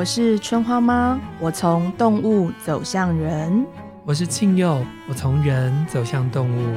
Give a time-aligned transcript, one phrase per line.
[0.00, 3.66] 我是春花妈，我从动物走向人。
[4.06, 6.74] 我是庆佑，我从人走向动物。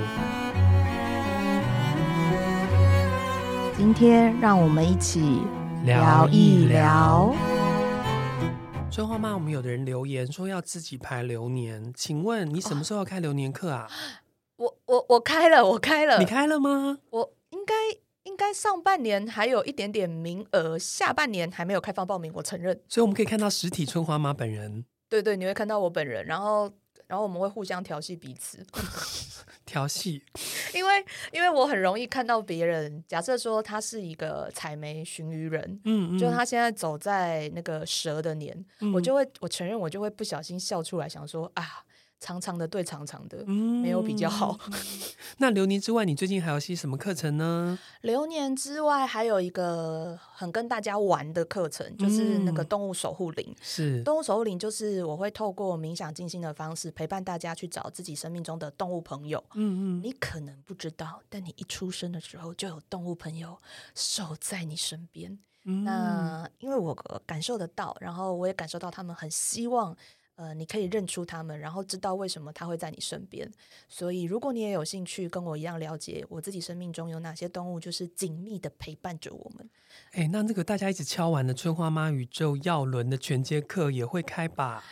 [3.77, 5.39] 今天让我们一起
[5.85, 7.33] 聊一聊。
[8.91, 13.87] 春花妈，我们有的人留言说要自己排流年，请问你什么时候要开流年课啊？
[14.57, 16.97] 我我我开了，我开了，你开了吗？
[17.11, 17.73] 我应该。
[18.33, 22.81] 应该上半年还有一点点名额，下半年还没有开放报名，我承认。
[22.89, 24.83] 所以我们可以看到实体春花妈本人。
[25.07, 26.63] 对对，你会看到我本人，然后
[27.05, 28.65] 然后我们会互相调戏彼此。
[29.67, 30.23] 调戏？
[30.73, 41.83] 因为因为我很容易看到别人，假设说他是一个采煤寻鱼人，嗯，嗯，就他现在走在那个蛇的年，嗯、我就会我承认我就会不小心笑出来，想说啊。
[42.23, 44.57] 长长的对长长的，嗯、没有比较好。
[45.39, 47.77] 那流年之外，你最近还有些什么课程呢？
[47.99, 53.53] 流年之外，还有一个很跟大家玩的课程，就是那个动物守护灵。
[53.61, 59.43] 是动物守护灵，就是我会透过冥想静心的方式，陪伴大家去找自己生命中的动物朋友。
[59.55, 63.57] 嗯嗯，你可能不知道，但你一出生的时候就有动物朋友
[63.93, 65.37] 守在你身边。
[65.65, 66.93] 嗯、那因为我
[67.25, 69.93] 感受得到，然后我也感受到他们很希望。
[70.35, 73.49] 呃，你可以认出他们，然后知道为什么他会在你身边。
[73.87, 79.69] 所以，如果你也有兴趣跟我一样了解我自己生命中有哪些动物，就是紧密的陪伴着我们。
[80.13, 84.83] 哎，那这个大家一起敲完的春花妈宇宙药轮的全接课也会开吧？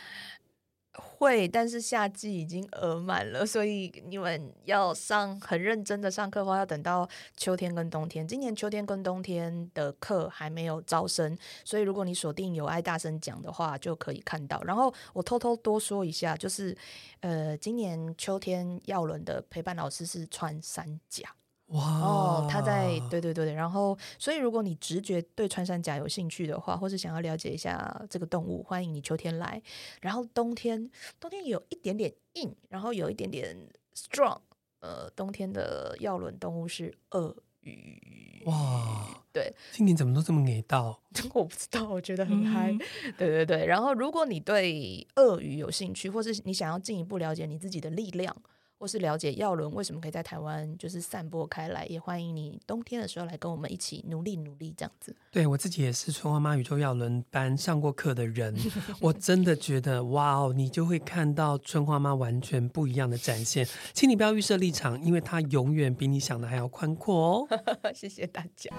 [0.94, 8.26] 会，但是夏季已经额满了，所以你们要上很认真的上课的话，要等到秋天跟冬天。
[8.28, 14.62] 今年秋天跟冬天的课还没有招生，所以如果你锁定有爱大声讲的话，就可以看到。
[14.64, 16.76] 然后我偷偷多说一下，就是
[17.20, 21.34] 呃，今年秋天耀伦的陪伴老师是穿山甲。
[21.72, 29.60] 哇哦，他在对对对，然后所以如果你直觉对穿山甲有兴趣的话，或是想要了解一下这个动物，欢迎你秋天来。
[30.00, 33.56] 然后冬天，冬天有一点点硬，然后有一点点
[33.94, 34.38] strong。
[34.80, 38.42] 呃，冬天的要轮动物是鳄鱼。
[38.46, 41.00] 哇，对，今年怎么都这么给到？
[41.32, 42.72] 我不知道，我觉得很嗨。
[42.72, 42.78] 嗯、
[43.16, 48.36] 对对对，然后如果你对鳄鱼有兴趣，或是你想要进一步了解你自己的力量。
[48.82, 55.14] 或是了解药轮为什么可以在台湾就是散播开来，也欢迎你冬天的时候来跟我们一起努力努力这样子。
[55.30, 58.52] 对，我自己也是春花妈宇宙药轮班上过课的人，
[59.00, 63.64] 我真的觉得哇哦，你就会看到春花妈完全不一样的展现。
[63.92, 67.48] 请你不要预设立场，因为它永远比你想的还要宽阔哦。
[67.94, 68.74] 谢谢大家。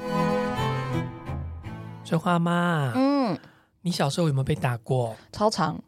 [2.03, 3.39] 春花妈，嗯，
[3.83, 5.15] 你小时候有没有被打过？
[5.31, 5.81] 超长，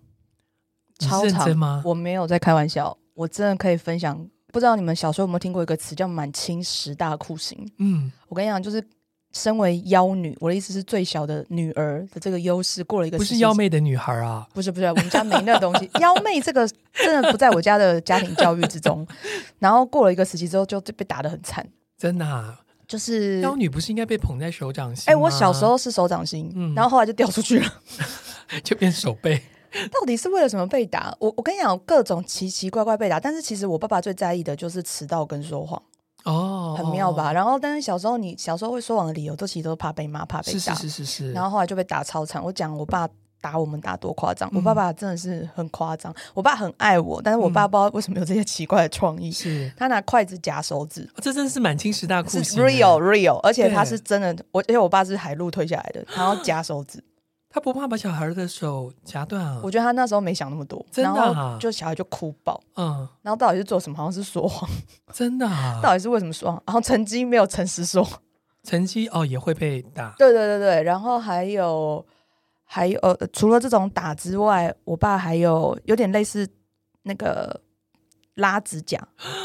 [0.99, 1.81] 超长吗？
[1.83, 2.97] 我没有在开玩笑。
[3.15, 4.15] 我真的可以分享，
[4.53, 7.57] 不知道你们小时候有没有听过一个词叫“满清十大酷刑”。
[7.79, 8.85] 嗯，我跟你讲，就是
[9.31, 19.07] 身为妖女，我的意思是最小的女儿的这个优势，过了一个不是妖媚的女孩啊，不是不是，我们家没那个东西， 妖媚这个真的不在我家的家庭教育之中。
[19.59, 21.65] 然后过了一个时期之后，就被打得很惨，
[21.97, 25.05] 真的啊，就是妖女不是应该被捧在手掌心？
[25.07, 27.73] 哎、欸，我小时候是手掌心，嗯、然后后来就掉出去了，
[28.63, 29.41] 就变手背。
[29.91, 31.15] 到底是为了什么被打？
[31.19, 33.19] 我我跟你讲，各种奇奇怪怪被打。
[33.19, 35.81] 但是其实我爸爸最在意的就是迟到跟说谎
[36.23, 37.31] 哦，很妙吧？
[37.31, 41.31] 然后，但是小时候你小时候会说谎的理由，都其实都怕被骂，怕被打，是是是是是。
[41.33, 42.43] 然后后来就被打超惨。
[42.43, 43.07] 我讲我爸
[43.39, 46.11] 打我们打多夸张，嗯、我爸爸真的是很夸张。
[46.33, 49.31] 我爸很爱我，但是我爸不知道为什么有这些奇怪的创意。
[49.31, 54.35] 是、嗯、他拿筷子夹手指，哦、这真的是满清十大酷刑，real real，而且他是真的。
[54.51, 57.03] 我而且我爸是海陆退下来的，他要夹手指。
[57.55, 59.61] 他不怕把小孩的手夹断啊？
[59.63, 63.95] 我觉得他那时候没想那么多，真的、啊，然后就小孩就哭爆，嗯，然后到底是做什么？
[63.95, 64.69] 好像是说谎，
[65.13, 65.79] 真的啊？
[65.81, 66.61] 到底是为什么说谎？
[66.67, 68.05] 然后成绩没有诚实说，
[68.63, 72.05] 成绩哦也会被打，对对对对，然后还有
[72.65, 76.45] 还有呃，除了这种打之外，我爸还有有点类似
[77.03, 77.61] 那个
[78.33, 78.99] 拉指甲。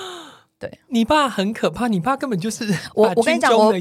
[0.59, 3.11] 对，你爸很可怕，你爸根本就是我。
[3.15, 3.73] 我跟你讲，我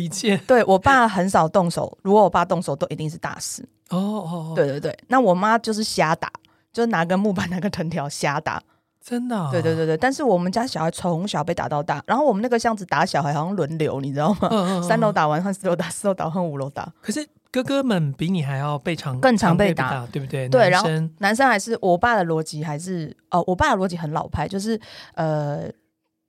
[0.45, 3.67] 对我爸很少动手，如果我爸动手，都一定是大事。
[3.89, 4.97] 哦哦，对对对。
[5.07, 6.31] 那我妈就是瞎打，
[6.71, 8.61] 就拿个木板、拿个藤条瞎打，
[9.03, 9.49] 真的、哦。
[9.51, 9.97] 对对对对。
[9.97, 14.47] 但是我们家小孩从小被打到大，然后我们那个巷子打小孩好像轮流，你知道吗？
[14.51, 16.91] 嗯嗯嗯，三楼打完换四楼打，四楼打换五楼打。
[17.01, 20.47] 可是哥哥们比你还要被常更常被打，被打，对不对？
[20.49, 20.89] 对，然后
[21.19, 24.79] 男生还是我爸的逻辑还是哦，我爸的逻辑很老派，就是
[25.15, 25.69] 呃。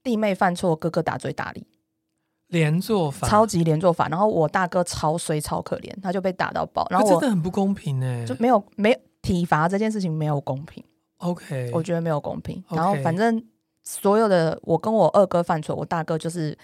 [0.02, 1.62] 弟妹犯错，哥哥打最大力，
[2.50, 4.06] 连坐法，超级连坐法。
[4.08, 6.86] 然后我大哥超衰超可怜，他就被打到爆。
[6.90, 10.84] 然后我真的很不公平哎，就没有没有体罚这件事情没有公平。
[11.18, 12.62] OK，我觉得没有公平。
[12.70, 13.42] 然后反正
[13.82, 16.56] 所有的我跟我二哥犯错，我大哥就是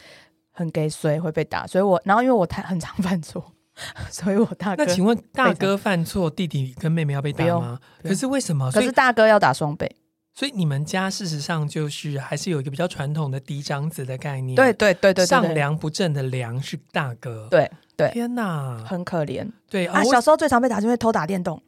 [0.52, 1.66] 很给衰会被打。
[1.66, 3.52] 所以我然后因为我太很常犯错，
[4.10, 4.84] 所以我大哥。
[4.84, 7.78] 那请问大哥犯错，弟弟跟妹妹要被打吗？
[8.02, 8.70] 可是为什么？
[8.72, 9.90] 可是大哥要打双倍。
[10.36, 14.54] 所以你们家事实上就是还是有一个比较传统的嫡长子的概念。
[14.54, 17.48] 对对对对，上梁不正的梁是大哥。
[17.50, 18.10] 对对。
[18.10, 19.50] 天哪，很可怜。
[19.70, 21.58] 对啊，小时候最常被打，是因为偷打电动。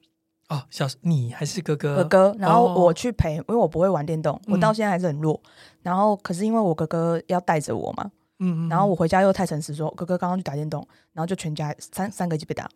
[0.51, 1.97] 哦，小你还是哥哥？
[1.97, 5.41] 哥哥，然后我去陪，因为我不会玩电动，我到现在还是很弱。
[5.83, 12.69] 然后可是因为我哥哥要带着我嘛，嗯，然后我回家又太诚实说，哥哥刚刚去打电动，然后就全家三三个一起被打。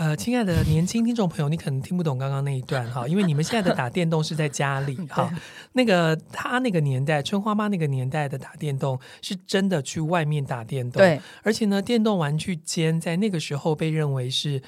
[0.00, 5.30] 呃，亲爱的年轻听众朋友，你可能听不懂刚刚那一段哈，因为你们现在的打电动是在家里 哈。
[5.72, 14.62] 那个他那个年代，春花妈那个年代的打电动是真的去外面打电动，对，而且呢，电动玩具间在那个时候被认为是。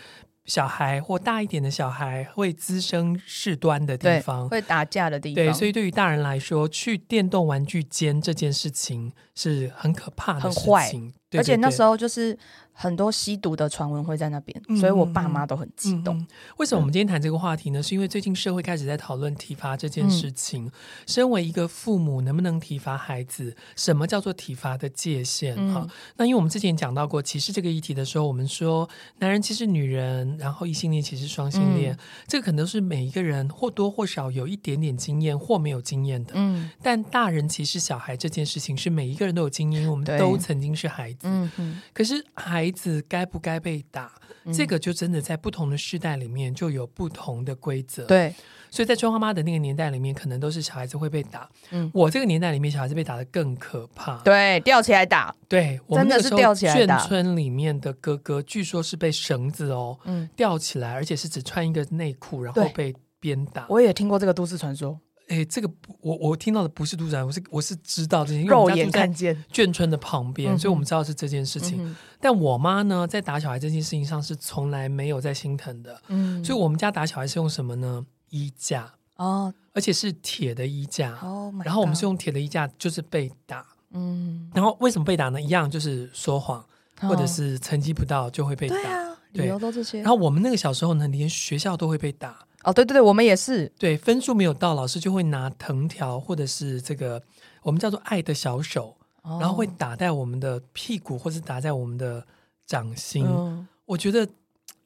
[0.44, 5.34] 小孩或大一点的小孩会滋生事端的地方，会打架的地方。
[5.36, 11.14] 对，所以对于大人来说，去电动玩具间这件事情是很可怕的事情。
[11.32, 12.38] 对对对，而且那时候就是。
[12.74, 16.26] 很多吸毒的传闻会在那边，嗯、所以我爸妈都很激动、嗯。
[16.56, 17.82] 为什么我们今天谈这个话题呢？
[17.82, 20.64] 是因为最近社会开始在讨论体罚这件事情。
[20.64, 20.72] 嗯、
[21.06, 23.54] 身为一个父母，能不能体罚孩子？
[23.76, 25.54] 什么叫做体罚的界限？
[25.54, 28.88] 哈、嗯，那因为我们之前讲到过歧视这个议题的时候，我们说
[29.18, 36.32] 男人歧视女人，然后异性恋歧视双性恋，嗯、这个可能是每一个人或多或少有一点点经验或没有经验的。
[36.36, 41.21] 嗯，但大人歧视小孩这件事情是每一个人都有经验，我们都曾经是孩子。
[41.24, 44.12] 嗯嗯，可是孩孩子该不该被打？
[44.44, 48.04] 嗯、这个就真的在不同的世代里面就有不同的规则。
[48.04, 48.32] 对，
[48.70, 51.48] 所以在春花妈的那个年代里面，可能都是小孩子会被打。
[51.70, 54.18] 嗯，我这个年代里面，小孩子被打的更可怕。
[54.18, 55.34] 对，吊起来打。
[55.48, 56.98] 对，真的是吊起来打。
[56.98, 63.66] 眷村里面的哥哥，据说是被绳子哦，嗯，吊起来，而且是只穿一个内裤，然后被鞭打。
[63.68, 65.00] 我也听过这个都市传说。
[65.32, 65.70] 哎，这个
[66.00, 71.82] 我我听到的不是都市传说，我是我是知道这些，肉眼看见眷村的旁边，所以我们知道是这件事情。
[71.82, 75.98] 嗯、但我妈呢，在打小孩这件事情上是从来没有在心疼的。
[76.08, 78.04] 嗯，所以我们家打小孩是用什么呢？
[78.28, 81.18] 衣架哦，而且是铁的衣架。
[81.22, 83.64] 哦，然后我们是用铁的衣架，就是被打。
[83.92, 85.40] 嗯，然后为什么被打呢？
[85.40, 86.60] 一样就是说谎，
[87.00, 88.76] 哦、或者是成绩不到就会被打。
[88.76, 90.02] 对啊，理由都这些。
[90.02, 92.46] 然后我们那个小时候呢，连学校都会被打。
[92.64, 93.66] 哦，对对对，我们也是。
[93.78, 97.22] 对，分数没有到，老师就会拿藤条或者是这个
[97.62, 102.24] 我们叫做爱的小手，哦、然后会打在我们的屁股，或是打在我们的
[102.66, 103.26] 掌心。
[103.28, 104.28] 嗯、我觉得，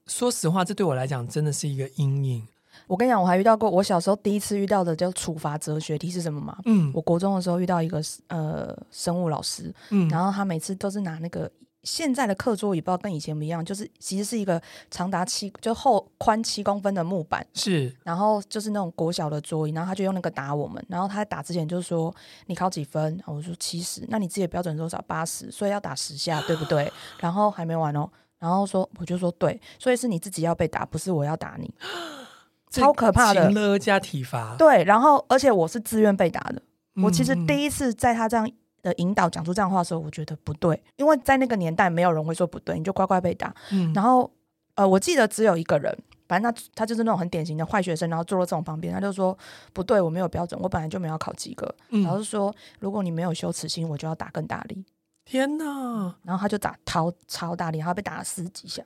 [0.06, 2.46] 说实话，这对我来讲真的是一个阴影。
[2.86, 6.58] 我跟你讲，我还遇到过，我小时候第一次遇到的叫处罚哲学题是什么嘛？
[6.64, 11.50] 嗯，我国中的时候遇到一个呃生物老师，嗯，然后他每次都是拿那个。
[11.86, 14.60] 现在的课桌椅不知道跟以前不一样，就是其实是一个
[14.90, 22.12] 长达七就厚宽七公分的木板，是，然后就是那种国小的桌椅，然后他就用那个打我们，然后他在打之前就说
[22.46, 23.22] 你考几分？
[23.24, 25.00] 我说七十，那你自己的标准多少？
[25.06, 26.92] 八十，所以要打十下，对不对？
[27.20, 28.10] 然后还没完哦，
[28.40, 31.72] 然后说我就说对，所以是你自己要被打，不是我要打你，
[32.68, 36.60] 超可怕的，情勒加体罚，对，然后而且我是自愿被打的，
[37.04, 38.50] 我其实第一次在他这样。
[38.86, 43.52] 的引导讲出这样话的时候，我觉得不对，因为在那个年代没有人会说不对，你就乖乖被打。
[43.72, 44.30] 嗯，然后
[44.76, 45.92] 呃，我记得只有一个人，
[46.28, 49.36] 反正他他就是那种很典型的坏学生，然后坐到这种旁边，他就说
[49.72, 51.74] 不对，我没有标准，我本来就没有考及格。
[51.88, 54.84] 嗯，老师说如果你没有羞耻心，我就要打更大力。
[55.24, 56.14] 天哪！
[56.22, 58.82] 然后他就打超超大力，然后被打了十几下。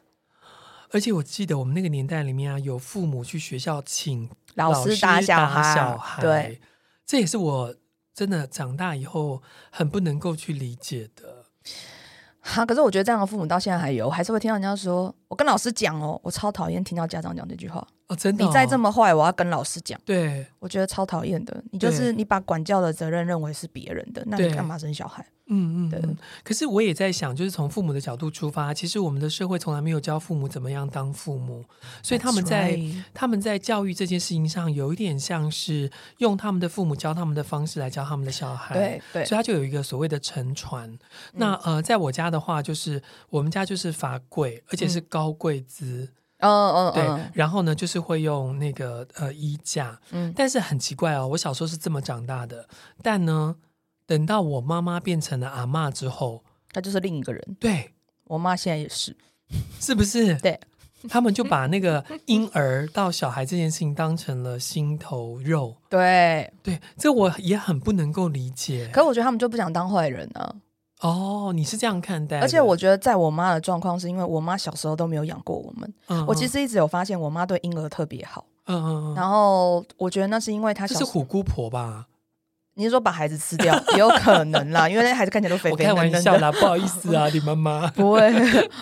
[0.91, 6.61] 而且我记得我们那个年代里面啊，有父母去学校请老师打小孩，小孩对，
[7.05, 7.75] 这也是我。
[8.15, 11.47] 真的长大以后很不能够去理解的，
[12.41, 12.67] 哈！
[12.67, 19.99] 可是我觉得这样的父母到现在还有，还是会听到人家说：“我跟老师讲哦，我超讨厌听到家长讲这句话。”哦，真的、哦，你再这么坏，我要跟老师讲。
[20.05, 21.63] 对，我觉得超讨厌的。
[21.71, 25.25] 你就是你把管教的责任认为是别人的，那你干嘛生小孩？
[25.47, 26.01] 嗯嗯，对。
[26.43, 31.65] 可是我也在想，就是从父母的角度出发，其实我们的社会从来没有教父母怎么样当父母，
[32.03, 33.03] 所以他们在 right.
[33.15, 35.89] 他们在教育这件事情上，有一点像是
[36.19, 38.75] 用他们的父母教他们的方式来教他们的小孩。
[38.75, 40.89] 对对，所以他就有一个所谓的沉传。
[40.91, 40.99] 嗯、
[41.35, 46.03] 那呃，在我家的话，就是我们家就是罚跪，而且是高跪姿。
[46.03, 46.09] 嗯
[46.41, 47.31] 嗯，对。
[47.35, 49.99] 然后呢，就是会用那个呃衣架。
[50.11, 52.69] 嗯，但是很奇怪哦，我小时候是这么长大的，
[53.03, 53.57] 但呢。
[54.07, 56.43] 等到我妈妈变成了阿嬷之后，
[56.73, 57.57] 她就是另一个人。
[57.61, 57.93] 对，
[58.25, 59.17] 我妈现在也是，
[59.79, 60.35] 是不是？
[60.41, 60.59] 对，
[61.09, 65.77] 他们就把那个婴儿到小孩这件事情当成了心头肉。
[65.89, 68.91] 对，对，这我也很不能够理解。
[68.93, 70.57] 可是我觉得他们就不想当坏人呢、啊。
[71.01, 72.41] 哦，你是这样看待？
[72.41, 75.95] 而且我觉得，在我妈的状况，是因为我妈小时候都没有养过我们。
[76.09, 78.45] 嗯，我其实一直有发现，我妈对婴儿特别好。
[78.67, 79.15] 嗯嗯嗯。
[79.15, 82.07] 然后我觉得那是因为她小时候，是虎姑婆吧？
[82.81, 85.95] 你是说把孩子吃掉也有可能啦，因为那孩子看起来都肥肥嫩嫩的。
[85.95, 88.33] 我开玩笑啦，不好意思啊，你妈妈 不会，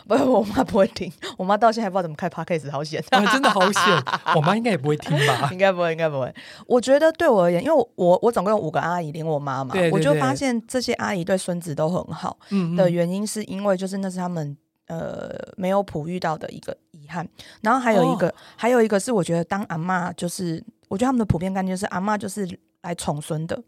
[0.07, 3.83] 不会，我妈不会听，我妈到现在还不知道怎么开 Podcast，好险、哦，真的好险。
[4.37, 5.49] 我妈应该也不会听吧？
[5.51, 6.33] 应该不会，应该不会。
[6.69, 12.39] 我觉得对我而言，因为我我，总共有五个阿姨，连我妈嘛，对对对，我就发现这些阿姨对孙子都很好。
[12.77, 17.29] 的原因是因为就是那是他们呃没有普遇到的一个遗憾。
[17.63, 22.47] 然后还有一个，哦、还有一个是我觉得当阿嬷就是，我觉得他们的普遍概念就是阿嬷就是
[22.83, 23.61] 来宠孙的，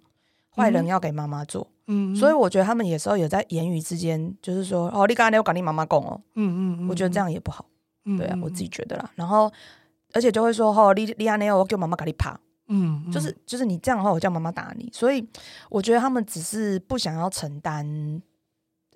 [0.54, 1.66] 坏人要给妈妈做。
[1.86, 7.64] 嗯，所以我觉得他们有时候也在言语之间，就是说哦，你刚才有跟你妈妈讲哦，嗯嗯，我觉得这样也不好。
[8.16, 9.10] 对啊，我自己觉得啦。
[9.14, 9.50] 然后
[10.12, 12.38] 而且就会说哦，你你安尼我叫妈妈给你爬。
[12.68, 14.88] 嗯，就是就是你这样的话，我叫妈妈打你。
[14.92, 15.28] 所以
[15.68, 17.84] 我觉得他们只是不想要承担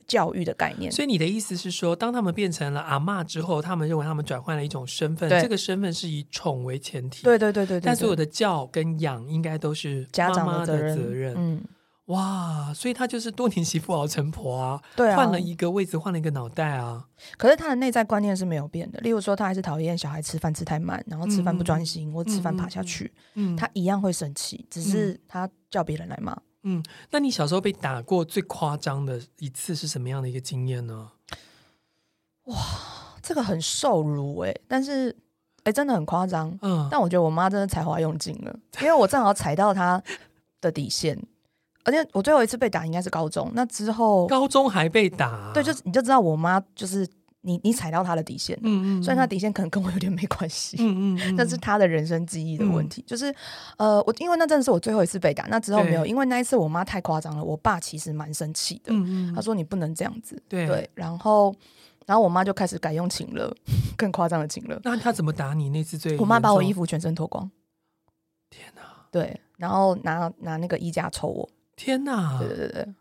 [0.07, 0.91] 教育的概念。
[0.91, 7.23] 所以你的意思是说，当他们变成了阿嬷之后，他们认为他们转换了一种身份，这个身份是以宠为前提。
[7.23, 7.87] 对对对对对。
[7.87, 11.35] 但所有的教跟养应该都是家长的责任。
[11.37, 11.63] 嗯。
[12.09, 17.03] 哇，所以他就是多年媳妇熬成婆啊，对啊，换了一个位置，换了一个脑袋啊。
[17.39, 19.01] 可是他的内在观念是没有变的。
[19.01, 26.35] 例如说，他还是讨厌小孩吃饭吃太慢，然后吃饭不专心，嗯、或吃饭爬下去，嗯，他一样会生气，只是他叫别人来骂。
[26.35, 26.43] 嗯，
[27.11, 31.11] 那你小时候被打过最夸张的一次是什么样的一个经验呢？
[32.45, 32.57] 哇，
[33.23, 35.11] 这个很受辱哎、欸，但是
[35.59, 36.57] 哎、欸，真的很夸张。
[36.63, 40.03] 嗯，但我觉得我妈真的才华用尽了，因为我正好踩到她
[40.61, 41.19] 的底线。
[41.87, 47.07] 而且我最后一次被打应该是高中，那之后高中还被打，对，就你就知道我妈就是
[47.45, 53.35] 你，你踩到他的底线，嗯嗯，虽然他底线可能跟我有点没关系，嗯嗯， 那是他的人生记忆的问题，嗯、就是
[53.77, 61.55] 呃，我因为那真的是我最后一次被打，那之后没有，因为那一次我妈太夸张了，我爸其实蛮生气的，嗯嗯，他说你不能这样子，对，对，然后
[62.07, 63.55] 然后我妈就开始改用情了，
[63.97, 66.19] 更夸张的情了，那他怎么打你那次最？
[66.19, 67.51] 我妈把我衣服全身脱光，
[68.51, 71.49] 天哪，对，然后拿拿那个衣架抽我。
[71.77, 72.39] 天呐！
[72.39, 72.95] 对对对。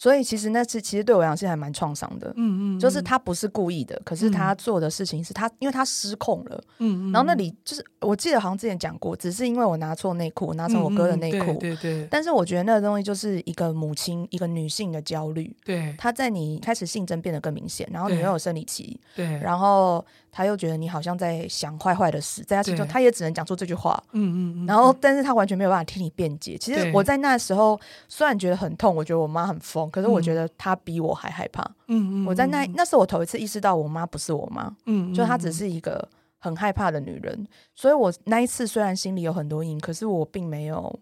[0.00, 12.08] 所以其实那次其实对我来讲是还蛮创伤的，嗯嗯，就是他不是故意的，可是他做的事情是他，因为他失控了，嗯嗯，然后那里就是我记得好像之前讲过，只是因为我拿错内裤，拿成我哥的内裤，对对。
[12.10, 26.56] 但是我觉得那个东西就是一个母亲，一个女性的焦虑，对，她在你开始性征变得更明显，然后你又有生理期，对，然后他又觉得你好像在想坏坏的事，在他心中他也只能讲出这句话，嗯嗯，然后但是他完全没有办法替你辩解。
[26.56, 29.90] 其实我在那时候虽然觉得很痛，我觉得我妈很疯。
[29.90, 31.62] 可是我觉得她比我还害怕。
[31.88, 34.74] 嗯嗯，我在那那是我头一次意识到我妈不是我妈。
[34.86, 36.08] 嗯，就她只是一个
[36.38, 37.46] 很害怕的女人。
[37.74, 41.00] 所以我那一次虽然心里有很多阴，可是我并没有，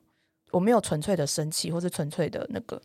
[0.51, 2.81] 我没有纯粹的生气，或是纯粹的那个。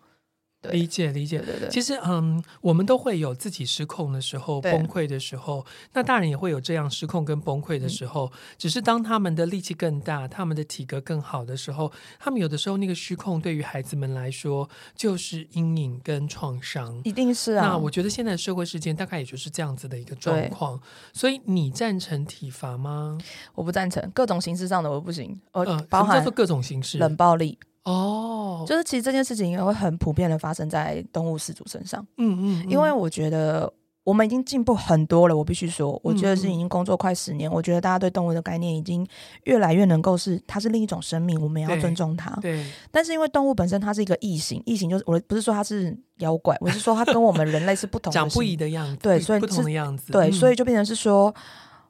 [0.63, 5.65] 对理解理解，对对对，其实嗯，我们都会有自己失控的时候，崩溃的时候。
[5.91, 17.67] 那大人也会有这样失控跟崩溃的时候，嗯、只是当他们的力气更大，他们的体格更好的时候，他们有的时候那个失控对于孩子们来说就是阴影跟创伤，一定是啊。
[17.67, 20.79] 那我觉得现在社会事件大概也就是这样子的一个状况。
[21.11, 23.17] 所以你赞成体罚吗？
[23.53, 25.39] 我不赞成，各种形式上的我不行。
[25.51, 26.97] 呃，包含各种形式？
[26.97, 27.59] 冷暴力。
[27.85, 32.05] 哦，就是其实这件事情也会很普遍的发生在动物饲主身上。
[32.17, 33.71] 嗯嗯，嗯因为我觉得
[34.05, 35.35] 我们已经进步很多了。
[35.35, 39.05] 我必须说，我觉得是已经工作快十年，嗯、我觉得大家对动物的概念已经
[39.43, 42.31] 越来越能够是它是另一种生命，我们要尊重它。
[42.41, 42.65] 对。
[42.89, 48.97] 但是因为动物本身它是一个异形，异形就是我不是说它是妖怪，我是说它跟我们人类是不同的，长不一的样子。
[49.01, 50.11] 对，所以不同的样子。
[50.13, 51.33] 对，所以就变成是说。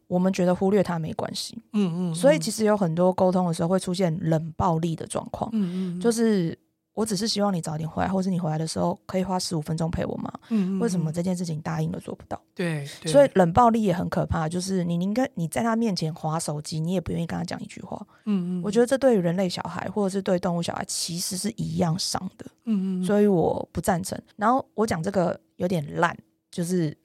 [0.08, 6.58] 我们觉得忽略他没关系，嗯，嗯嗯，所以其实有很多沟通的时候会出现冷暴力的状况，嗯嗯，就是
[6.94, 10.32] 我只是希望你早点回来，或是你回来的时候可以花十五分钟陪我吗？
[10.50, 12.40] 嗯，嗯，为什么这件事情答应了做不到？
[12.54, 24.20] 对，对，所以冷暴力也很可怕，就是你应该你在他面前滑手机，你也不愿意跟他讲一句话，嗯嗯，我觉得这对于人类小孩或者是对动物小孩其实是一样伤的，嗯嗯，所以我不赞成。
[24.36, 26.16] 然后我讲这个有点烂，
[26.52, 26.96] 就是。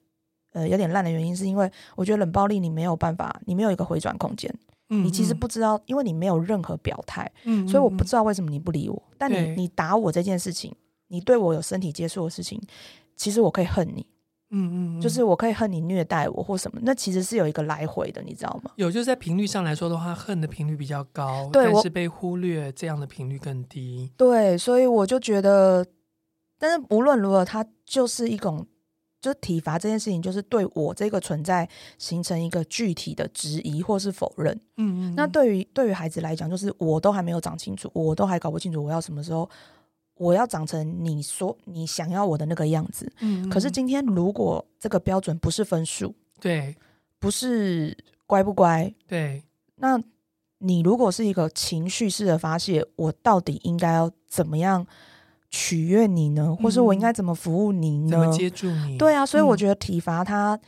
[0.51, 4.49] 呃，有点烂的原因是因为我觉得冷暴力你没有办法，你没有一个回转空间，
[4.89, 9.01] 嗯嗯，你其实不知道，因为你没有任何表态，嗯嗯，所以我不知道为什么你不理我。
[9.17, 10.73] 但你你打我这件事情，
[11.09, 12.59] 你对我有身体接触的事情，
[13.15, 14.03] 其实我可以恨你，
[14.49, 18.71] 嗯嗯，就是我可以恨你虐待我或什么，那其实是有一个来回的，你知道吗？
[18.77, 24.11] 有，就是在频率上来说的话，恨的频率比较高，对，但是被忽略这样的频率更低。
[24.17, 25.85] 对，所以我就觉得，
[26.57, 28.65] 但是无论如何，它就是一种。
[29.21, 34.53] 就体罚这件事情，就是对我这个存在形成一个具体的质疑或是否认。
[34.77, 35.13] 嗯嗯。
[35.15, 39.49] 那对于对于孩子来讲，就是我都还没有长清楚，我都还搞不清楚我要什么时候，
[40.15, 43.11] 我要长成你说你想要我的那个样子。
[43.19, 43.49] 嗯嗯。
[43.49, 46.75] 可是今天如果这个标准不是分数，对，
[47.19, 49.43] 不是乖不乖，对，
[49.75, 50.01] 那
[50.59, 54.87] 你如果是一个情绪式的发泄，我到底应该要怎么样？
[55.51, 58.09] 取悦你呢，或是我应该怎么服务你呢？
[58.11, 58.97] 怎么接住你？
[58.97, 60.59] 对啊，所以我觉得体罚他，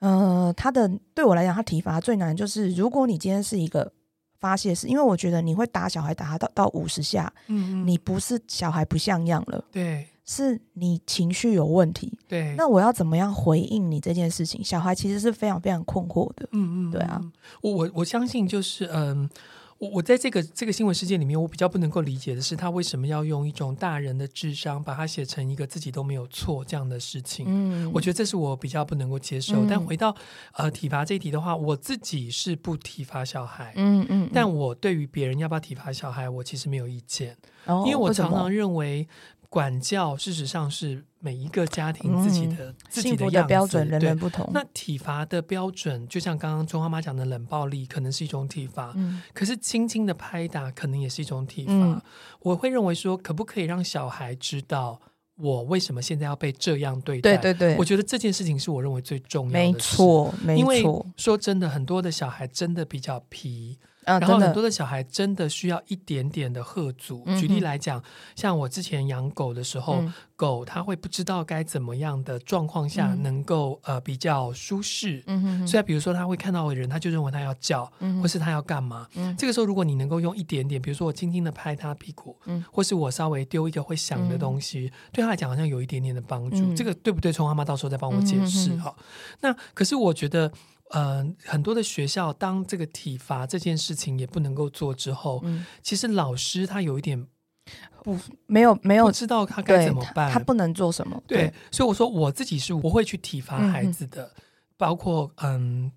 [0.00, 3.90] 呃，他的对我来讲，他体罚最难就是，如果你今天是一个
[4.38, 12.54] 发泄式，因为我觉得你会打小孩打他到到五十下，嗯，嗯，你不是小孩不像样了，对，是你情绪有问题，对。
[12.54, 14.62] 那我要怎么样回应你这件事情？
[14.62, 17.18] 小孩其实是非常非常困惑的，嗯嗯，对啊，
[17.62, 19.30] 我我我相信就是嗯。
[19.82, 27.46] 我我在这个这个新闻事件里面，我比较不能够理解的是，他为什么要用一种大人的智商把它写成一个自己都没有错这样的事情？
[27.48, 29.56] 嗯，我觉得这是我比较不能够接受。
[29.56, 30.14] 嗯、但回到
[30.52, 39.08] 呃体罚这一题的话，我自己是不体罚小孩，嗯嗯，嗯，但我对于别人要不要体罚小孩，我其实没有意见，哦、因为我常常认为。
[39.52, 44.50] 管教事实上是每一个家庭自己的、嗯、自己的，的标准，人人不同。
[44.54, 51.72] 那体罚的标准，就像刚刚春花妈讲的，冷暴力可能是一种体罚，嗯、可是轻轻的拍打可能也是一种体罚。
[51.74, 52.00] 嗯、
[52.40, 54.98] 我会认为说，可不可以让小孩知道
[55.36, 57.36] 我为什么现在要被这样对待？
[57.36, 59.58] 对对对，我觉得这件事情是我认为最重要的。
[59.58, 60.58] 没错，没错。
[60.58, 60.82] 因为
[61.18, 63.78] 说真的，很多的小孩真的比较皮。
[64.04, 67.24] 然后很多的小孩真的需要一点点的吓阻。
[67.38, 68.02] 举例来讲，
[68.34, 75.22] 像我之前养狗的时候，嗯、狗它会不知道该怎么样的状况下能够、嗯、呃比较舒适。
[75.26, 79.06] 嗯哼哼，所以比如说它会看到的人，他就认为它要叫，嗯、或是它要干嘛。
[79.14, 86.56] 嗯、这个时候如果你能够用一点点，比如说我轻轻的拍它屁股，嗯、或是我稍微丢一个会响的东西，嗯、对他来讲好像有一点点的帮助。
[86.56, 87.32] 嗯、这个对不对？
[87.32, 88.94] 从妈妈到时候再帮我解释哈。
[89.40, 90.50] 那可是我觉得。
[90.92, 97.26] 呃，很多的学校当这个体罚这件事情也不能够做之后，嗯、其实老师他有一点
[98.04, 101.18] 不没有没有不知道他该怎么办，他，他不能做什么。
[101.26, 104.42] 对，对所以我说我自己是不会去体罚孩子的，嗯、
[104.76, 105.90] 包括嗯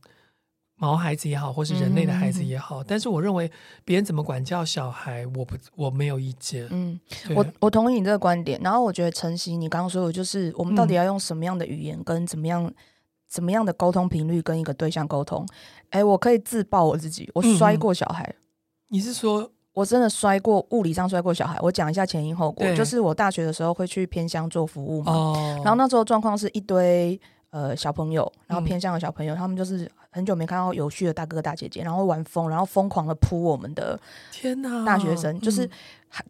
[0.78, 2.82] 毛孩子也好，或是人类的孩子也好。
[2.82, 3.52] 嗯、但是我认为
[3.84, 6.70] 别人怎么管教小孩，我不我没有意见。
[6.72, 6.98] 嗯，
[7.36, 8.58] 我我同意你这个观点。
[8.64, 12.74] 然后我觉得晨曦，你刚刚说的就是我们到底要用什么样的语言跟怎么样。
[13.36, 15.46] 怎么样的沟通频率跟一个对象沟通？
[15.90, 18.24] 哎，我可以自爆我自己，我摔过小孩。
[18.24, 18.40] 嗯、
[18.92, 21.60] 你是说我真的摔过，物理上摔过小孩？
[21.62, 27.20] 我讲一下前因后果，就是我大学的时候会去偏乡做服务嘛，哦、然后那时候状况是一堆
[27.56, 33.98] 呃小朋友，然后偏向的小朋友，嗯、他们就是很久没看到有趣的大哥哥大姐姐，然后玩疯，然后疯狂的扑我们的
[34.32, 35.70] 天呐，大学生就是。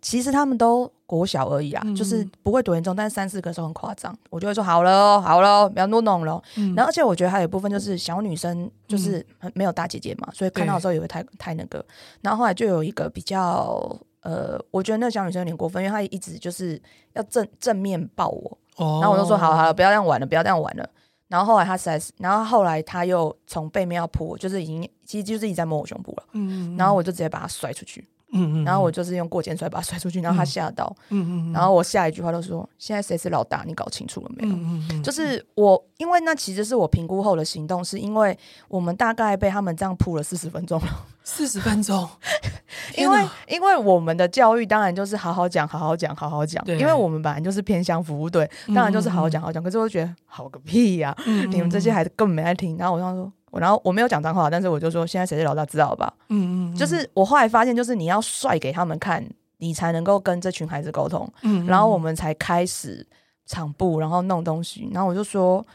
[0.01, 6.41] 其实他们都国小而已啊，嗯、就是不会多严重，但是三四个时候很夸张，我就会说好了，好了，不要弄弄了。
[6.57, 11.85] 嗯、然后而且我觉得还有一部分就是小女生就是没有大姐姐嘛，嗯、所以看到的时候也会太太那个。
[12.21, 16.81] 然后后来就有一个比较呃，我觉得那个小女生有点过分，因为她一直就是
[17.13, 20.89] 要正正面抱我，哦、然后我就说好了好了，不要这样玩了，不要这样玩了。
[21.27, 26.23] 然后后来他实在是，然后后来他又从背面要扑我，就是已经其实就是已经在摸我胸部了。
[26.33, 28.07] 嗯，然后我就直接把他甩出去。
[28.35, 33.63] 嗯嗯，然后我就是用过肩摔把他摔出去，然后他吓到，嗯嗯，然后我下一句话都是说：“现在谁是老大？
[33.65, 40.87] 你搞清楚了没有？”嗯嗯，就是我，因为那其实是我评估后的行动，是因为我们大概被他们这样扑了四十分钟了，
[41.23, 42.07] 四十分钟，
[42.97, 49.63] 因为因为我们的教育当然就是好好讲，好好讲，好好讲，对因为我们本来就是偏向服务队，当然就是好好讲，好好讲。
[49.63, 51.15] 可是我觉得好个屁呀，
[51.49, 52.77] 你们这些孩子根本没在听。
[52.77, 53.31] 然后我就说。
[53.59, 56.13] 然后我没有讲脏话，但是我就说现在谁是老大，知道吧？
[56.29, 59.25] 嗯，嗯嗯，就是我后来发现，就是你要帅给他们看，
[59.57, 61.27] 你才能够跟这群孩子沟通。
[61.41, 63.05] 嗯，嗯，然后我们才开始
[63.45, 64.89] 场布，然后弄东西。
[64.93, 65.65] 然后我就说，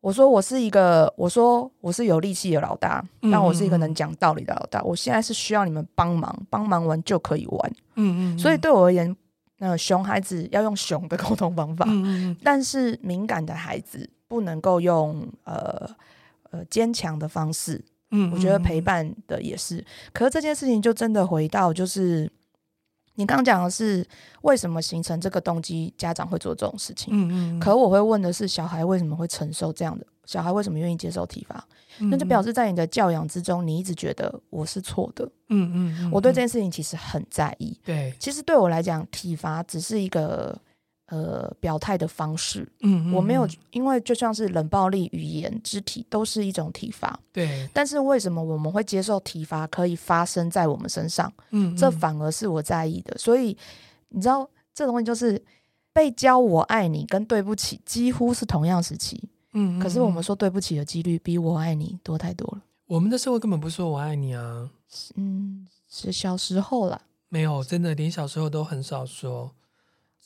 [0.00, 4.82] 我说我是一个，我说我是有力气的老大，但我是一个能讲道理的老大。
[4.82, 7.72] 我现在是需要你们帮忙，帮忙完就可以玩。
[7.96, 9.16] 嗯，嗯嗯，所以对我而言，
[9.58, 11.86] 那熊孩子要用熊的沟通方法，
[12.42, 15.88] 但是敏感的孩子不能够用呃。
[16.50, 19.84] 呃，坚强的方式，嗯，我觉得陪伴的也是。
[20.12, 22.30] 可是这件事情就真的回到，就是
[23.16, 24.06] 你刚刚讲的是
[24.42, 27.12] 为什么形成这个动机，家长会做这种事情。
[27.12, 27.60] 嗯嗯。
[27.60, 30.06] 可我会问的是，小孩为什么会承受这样的？
[30.24, 31.56] 小孩为什么愿意接受体罚？
[31.98, 35.30] 嗯嗯，那就表示在你的教养之中，你一直觉得我是错的。
[35.48, 36.10] 嗯嗯。
[36.10, 37.78] 我对这件事情其实很在意。
[37.84, 40.58] 对，其实对我来讲，体罚只是一个。
[41.10, 47.66] 呃，表态的方式，嗯，嗯，我没有，因为就像是冷暴力、语言、肢体都是一种体罚，对。
[47.72, 51.32] 但是为什么我们会接受体罚可以发生在我们身上？
[51.50, 53.16] 嗯，嗯，这反而是我在意的。
[53.16, 53.56] 所以
[54.10, 55.42] 你知道，这东西就是
[55.94, 59.78] 被教“我爱你”跟“对不起”几乎是同样时期，嗯。
[59.78, 62.62] 可是我们说“对不起”的几率比“我爱你”多太多了。
[62.86, 64.68] 我们的社会根本不说“我爱你”啊，
[65.16, 69.50] 嗯，是小时候了，没有，真的连小时候都很少说。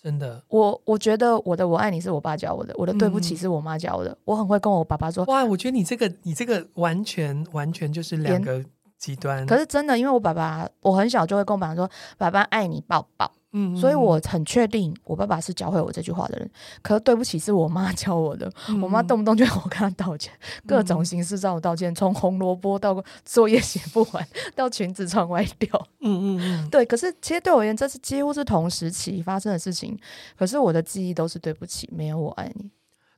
[0.03, 4.11] 真的，我我觉得我的我爱你是我爸教我的，我的对不起是我妈教我的。
[4.11, 8.65] 嗯、我很会跟我爸爸说，哇，我觉得你这个你这个完全完全就是两个
[8.99, 9.47] 极端。
[9.47, 11.89] 可是真的，因为我爸爸我很小就会跟我爸爸说，
[12.19, 16.51] 爸爸爱你抱抱，嗯，所以我很确定我爸爸是教会我这句话的人。
[16.81, 18.51] 可是对不起，是我妈教我的。
[18.69, 25.69] 嗯、 我妈动不动就让我跟她道歉，嗯、各种形式让我道歉，从红萝卜到作业写不完，到裙子穿歪掉。
[26.01, 26.85] 嗯嗯嗯，对。
[26.87, 29.99] 可是其实对我而言，这是几乎是同时期发生的事情。
[30.37, 32.71] 可是我的记忆都是对不起，没有我爱你。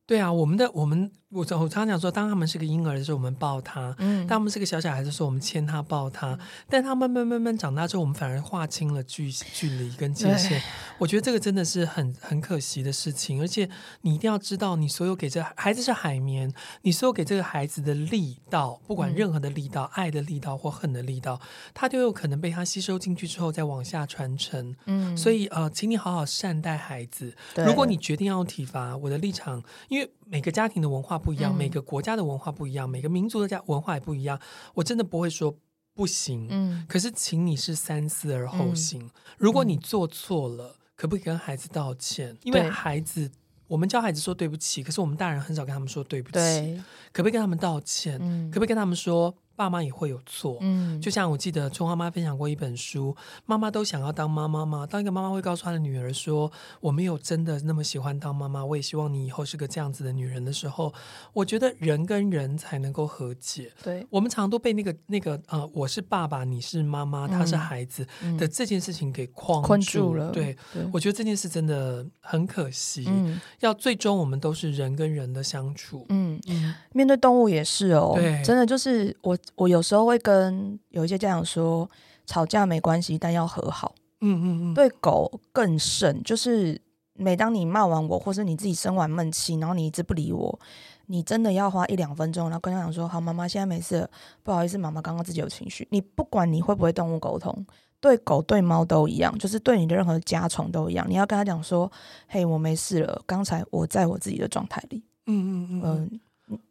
[0.07, 1.11] 对啊，我们的我们。
[1.35, 6.29] 我我常常讲说，当他们是个婴儿的时候，我们抱他；嗯、当他们是个小小孩的时候，我们牵他抱他。
[6.35, 10.63] 嗯、但他慢慢慢慢长大之后，我们反而划清了距距离跟界限。
[10.97, 13.41] 我觉得这个真的是很很可惜的事情。
[13.41, 13.69] 而且
[14.03, 21.41] 你一定要知道，你所有给这孩子是海绵，你所有给这个孩子的力道，不管任何的力道，嗯、爱的力道或恨的力道，
[21.75, 24.77] 他都有可能被他吸收进去之后再往下传承。
[24.87, 27.35] 嗯，所以呃，请你好好善待孩子。
[27.57, 30.09] 对如果你决定要用体罚，我的立场，因为。
[30.27, 34.39] 每个家庭的文化不一样，嗯、每个国家的文化不一样，每个民族的家文化也不一样。
[34.75, 35.57] 我真的不会说
[35.95, 39.03] 不行，嗯，可是请你是三思而后行。
[39.03, 42.37] 嗯、如果你做错了，嗯、可不可以跟孩子道歉？
[42.43, 43.31] 因为孩子，
[43.67, 46.83] 我们教孩子说对不起，可是我们大人很少跟他们说对不起。
[47.13, 48.19] 可不可以跟他们道歉？
[48.21, 49.35] 嗯、可不可以跟他们说？
[49.57, 54.87] 爸妈也会有错，嗯，就像我记得春花妈分享过一本书，妈妈都想要当妈妈吗？
[54.87, 60.93] 当一个妈妈会告诉她的女儿说：“我没有真的那么喜欢当妈妈，我也希望你以后是个这样子的女人的时候，
[61.33, 63.71] 我觉得人跟人才能够和解。
[63.83, 68.05] 对，我们常常都被那个那个呃，我是爸爸，你是妈妈，他是孩子
[68.37, 70.33] 的这件事情给框住，了。
[70.33, 73.05] 对，对我觉得这件事真的很可惜。
[73.07, 76.07] 嗯，要最终我们都是人跟人的相处。
[76.09, 79.39] 嗯嗯，面对动物也是哦，对，真的就是我。
[79.57, 81.89] 我有时候会跟有一些家长说，
[82.27, 83.95] 吵架没关系，但要和好。
[84.21, 84.75] 嗯嗯嗯。
[84.75, 86.81] 对狗更甚，就是
[87.15, 90.59] 每当你骂完我，或是你自己生完闷气，然后你一直不理我，
[91.07, 94.11] 你真的要花一两分钟，然后跟他讲说：“好，妈妈现在没事了，
[94.43, 97.67] 不好意思，妈妈刚刚自己有情绪。”你不管你会不会动物沟通，
[98.01, 101.91] 对狗对猫都一样，就是对你的任何家宠都一样，你要跟他讲说
[102.27, 105.83] ：“嘿，我没事了，刚才我在我自己的状态里。”嗯嗯嗯。
[105.85, 106.21] 嗯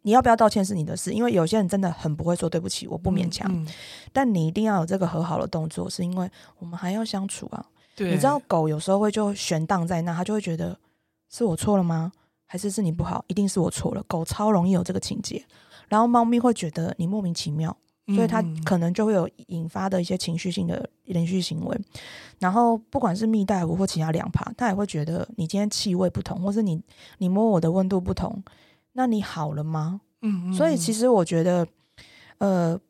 [0.02, 3.50] 你要不要道歉是你的事，因为有些人真的很不会说对不起，我不勉强。
[3.52, 3.68] 嗯嗯、
[4.12, 7.64] 但你一定要有这个和好的动作，是因为我们还要相处啊。
[7.96, 10.76] 对你知道狗有时候会就悬荡在那，它就会觉得
[11.30, 12.12] 是我错了吗？
[12.46, 13.24] 还是是你不好？
[13.28, 14.02] 一定是我错了。
[14.08, 15.44] 狗超容易有这个情节，
[15.88, 17.76] 然后猫咪会觉得你莫名其妙，
[18.14, 21.80] 所以它可能就会有引发的一些情绪性的连续行为。
[22.38, 26.80] 然后不管是蜜袋鼯或其他两爬，它也会觉得你今天气味不同，或是你
[27.18, 28.42] 你摸我的温度不同。
[28.94, 30.00] 那你好了吗？
[30.22, 31.66] 嗯，嗯，所以其实我觉得，
[32.38, 32.80] 呃，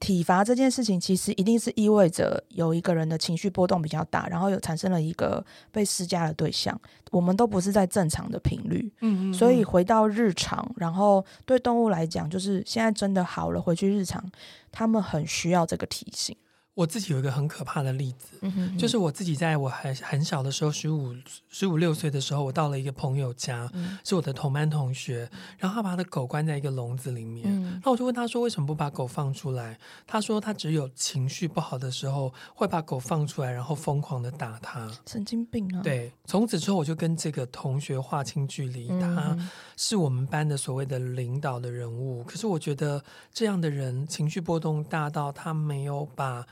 [0.00, 6.78] 体罚这件事情其实一定是意味着有一个人的情绪波动比较大，然后有产生了一个被施加的对象，
[7.10, 8.92] 我们都不是在正常的频率。
[9.00, 9.34] 嗯，嗯嗯。
[9.34, 14.24] 所以回到日常，然后对动物来讲，就是现在真的好了，回去日常，
[14.72, 16.36] 他们很需要这个提醒。
[16.74, 21.14] 我自己有一个很可怕的例子，嗯、哼哼就是我自己在我还很小的时候，十五
[21.50, 29.78] 十五六岁的时候，我到了一个朋友家，嗯、是我的同班同学，然后他把他的狗关在一个笼子里面，那、嗯、我就问他说，为什么不把狗放出来？
[30.06, 35.82] 他说他只有情绪不好的时候会把狗放出来，然后疯狂的打他，神经病啊！
[35.82, 39.36] 对，从此之后我就跟这个同学划清距离，嗯、他
[39.76, 46.46] 是我们班的所谓的领导的人物，可是我觉得这样的人情绪波动大到他没有把。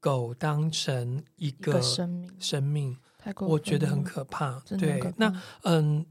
[0.00, 2.96] 狗当成一个生命，生命，
[3.40, 4.58] 我觉得很可怕。
[4.78, 5.30] 对，那
[5.62, 6.04] 嗯，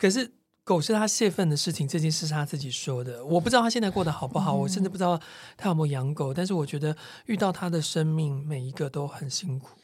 [0.00, 3.24] 可是狗是他泄愤的事情，这件事是他自己说的。
[3.24, 5.20] 我不知道他现在过得好不好，嗯、我甚至不知道
[5.56, 6.32] 他有没有养狗。
[6.32, 9.76] 但是我觉得遇到他的生命，每一个都很辛苦。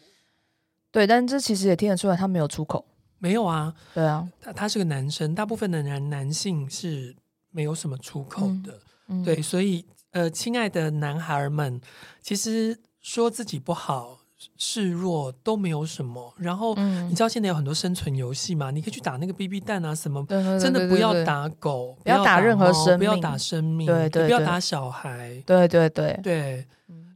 [0.93, 2.87] 对，但这其实也听得出来，他没有出口。
[3.19, 7.17] 没有啊，对啊，他他是个男生，大部分的男男性是
[7.51, 8.81] 没有什么出口的。
[9.09, 11.81] 嗯嗯、对，所以呃，亲爱的男孩们，
[12.23, 12.79] 其实。
[13.09, 14.19] 说自己不好、
[14.59, 16.35] 示弱都没有什么。
[16.37, 18.71] 然后，你知道现在有很多生存游戏吗？
[18.71, 20.23] 你可以去打那个 BB 弹啊，什么？
[20.61, 26.67] 真的不要打狗，不要打任何生命，不要打生命，对对，不要打小孩，对对对对。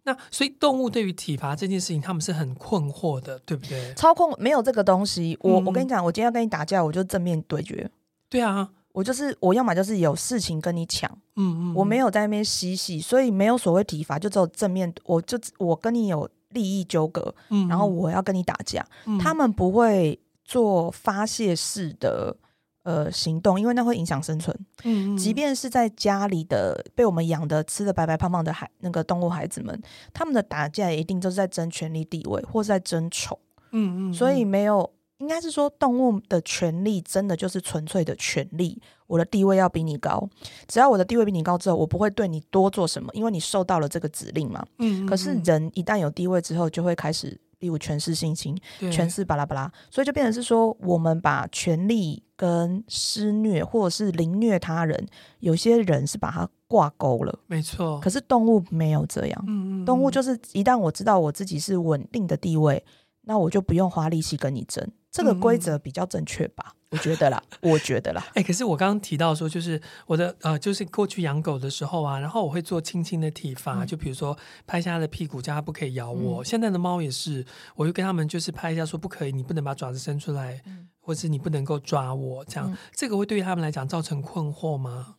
[0.05, 3.93] 那所以动物对于体罚这件事情，他们是很困惑的，对不对？
[3.93, 5.37] 操控没有这个东西。
[5.43, 7.91] 我我跟你讲，我今天要跟你打架，我就正面对决。
[8.31, 8.71] 对啊。
[8.93, 22.37] 我就是我要么就是有事情跟你抢，嗯嗯，我没有在那边嬉戏，所以没有所谓体罚，就只有正面，我就我跟你有利益纠葛，嗯，然后我要跟你打架，嗯，他们不会做发泄式的
[22.83, 33.39] 呃行动，因为那会影响生存，嗯，即便是在家里的被我们养的吃的白白胖胖的孩那个动物孩子们，他们的打架也一定都是在争权力地位或是在争宠，
[33.71, 34.93] 嗯嗯，所以没有。
[35.23, 38.83] 应该是说，动物的权利真的就是纯粹的权利。
[39.07, 40.29] 我的地位要比你高，
[40.67, 44.65] 只要我的地位比你高之后，我不会对你多做什么，因为你受到了这个指令嘛。
[44.79, 45.07] 嗯，嗯，嗯。
[45.07, 55.07] 可是人一旦有地位之后，就会开始例如权势性侵、对权势巴拉巴拉，所以就变成是说，我们把权力跟施虐或者是凌虐他人，
[55.41, 57.39] 有些人是把它挂钩了。
[57.47, 58.01] 没错。
[58.01, 62.83] 可是动物没有这样，嗯嗯，动物就是一旦我知道我自己是稳定的地位，
[63.21, 64.91] 那我就不用花力气跟你争。
[65.13, 66.65] 这个规则比较正确吧？
[66.69, 68.23] 嗯我觉得啦，我觉得啦。
[68.35, 76.43] 哎、欸，可是我刚刚提到说，就是我的呃，就是过去养狗的时候啊，然后我会做轻轻的体罚，嗯、就比如说拍一下它的屁股，叫它不可以咬我。
[76.43, 77.47] 嗯、现在的猫也是，
[77.77, 82.71] 我就跟他们就是拍一下，说不可以，你不能把爪子伸出来，嗯、或是你不能够抓我，这样。
[82.71, 85.15] 嗯、这个会对于他们来讲造成困惑吗？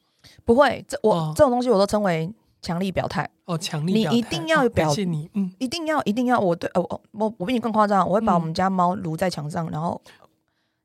[0.45, 2.31] 不会，这我、哦、这种东西我都称为
[2.63, 3.29] 强力表态。
[3.45, 10.01] 哦，强力表态，你一定要表，你，嗯，一定要，一定要，我对，哦，我我比你更夸张，我会把我们家猫撸在墙上，然后。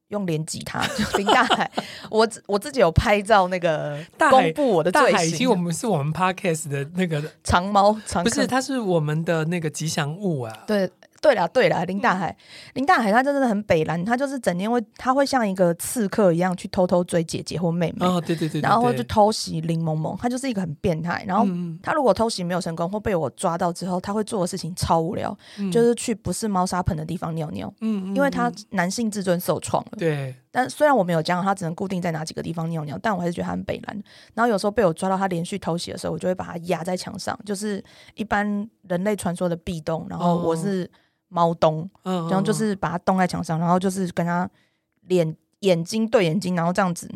[0.08, 0.80] 用脸挤它，
[1.18, 1.70] 林大海，
[2.10, 5.12] 我我自己有拍照，那个公布我的罪行。
[5.12, 10.64] 大海，其实我们是我们 podcast 的那个长猫，长不是，它是我们的那个吉祥物啊。
[10.66, 10.90] 对。
[11.20, 12.36] 对了对了，林大海，嗯、
[12.74, 21.24] 林大海他真的很北蓝，他就是整天会，他会像一个刺客一样去偷偷追姐姐或妹妹，哦，对对对，对，然后就偷袭林萌萌，他就是一个很变态。
[21.26, 21.44] 然后
[21.82, 30.34] 他如果偷袭没有成功或被我抓到之后，他会做的事情超无聊，嗯、就是去不是猫砂盆的地方尿尿，嗯，因为他男性自尊受创了，对。
[30.50, 34.02] 但虽然我没有讲他只能固定在哪几个地方尿尿，但我还是觉得他很北蓝。
[34.34, 40.84] 然后有时候被我抓到他连续偷袭的时候，我就会把他压在墙上，就是一般人类传说的壁咚，然后我是。
[40.84, 44.48] 哦猫咚，然后就是把它冻在墙上，然后就是跟它
[45.08, 47.10] 脸眼睛对眼睛，然后这样子。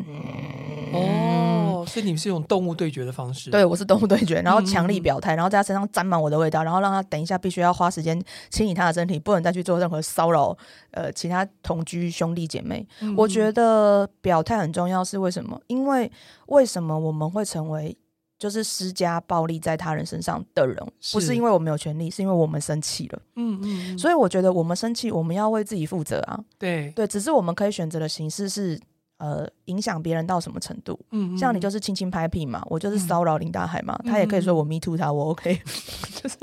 [0.93, 3.49] 哦，所以你们是用动物对决的方式？
[3.49, 10.55] 对，我是动物对决，然后强力表态，然后在它身上沾满我的味道，然后让它等一下必须要花时间清理它的身体，不能再去做任何骚扰
[10.91, 12.87] 呃其他同居兄弟姐妹。
[13.01, 15.59] 嗯、我觉得表态很重要，是为什么？
[15.67, 16.11] 因为
[16.47, 17.97] 为什么我们会成为？
[18.43, 20.75] 就是施加暴力在他人身上的人，
[21.13, 23.21] 不是因为我们有权利，是因为我们生气了。
[23.37, 26.37] 嗯嗯，所以我觉得我们生气，我们要为自己负责啊。
[26.59, 28.77] 对对，只是我们可以选择的形式是，
[29.17, 30.99] 呃，影响别人到什么程度？
[31.11, 35.57] 嗯，像你就是轻轻拍屁嘛，我就是骚扰林大海嘛，他也可以说我 me too 他，我 OK，
[36.21, 36.35] 就是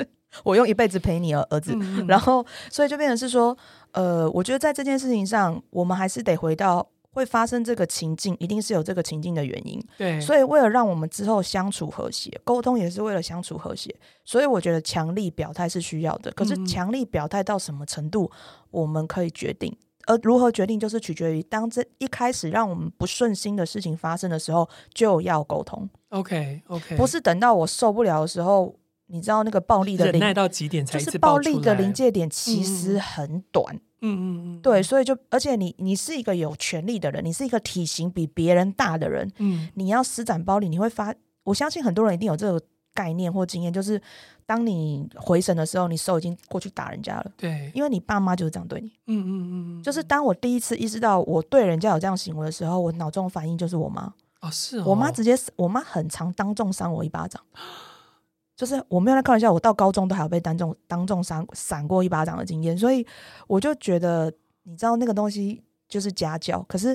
[0.42, 1.76] 我用一辈子陪你儿子，
[2.08, 3.54] 然后所以就变成是说，
[3.92, 6.88] 呃，我觉得在这件事情上，我们还是得回到。
[7.12, 9.82] 会发生这个情境，一定是有这个情境的原因。
[9.98, 13.94] 对，所以为了让我们之后相处和谐，沟通也是为了相处和谐。
[14.24, 16.30] 所以我觉得强力表态是需要的。
[16.32, 18.30] 可是强力表态到什么程度，
[18.70, 19.76] 我们可以决定。
[20.06, 25.88] 而如何决定，就是取决于当这一开始让我们不顺心的事情发生的时候，就要沟通。
[26.08, 28.74] OK，OK，不是等到我受不了的时候，
[29.06, 33.74] 你知道那个暴力的临忍耐到极点才就是暴力的临界点，其实很短。
[33.74, 42.60] 嗯嗯嗯嗯，对，所以就而且你你是一个有权利的人，你是一个体型比别人大的人，嗯，你要施展暴力，你会发，我相信很多人一定有这个
[42.94, 44.00] 概念或经验，就是
[44.46, 57.42] 当你回神的时候，你手已经过去打人家了，对，因为你爸妈就是这样对你，嗯嗯嗯，就是当我第一次意识到我对人家有这样行为的时候，我脑中反应就是我妈，哦是哦，我妈直接，我妈很常当众扇我一巴掌。
[58.60, 63.06] 就是我没有在开玩笑，我到高中都还有被当众当众扇扇过一巴掌的经验，所以
[63.46, 64.30] 我就觉得，
[64.64, 66.62] 你知道那个东西就是家教。
[66.68, 66.94] 可是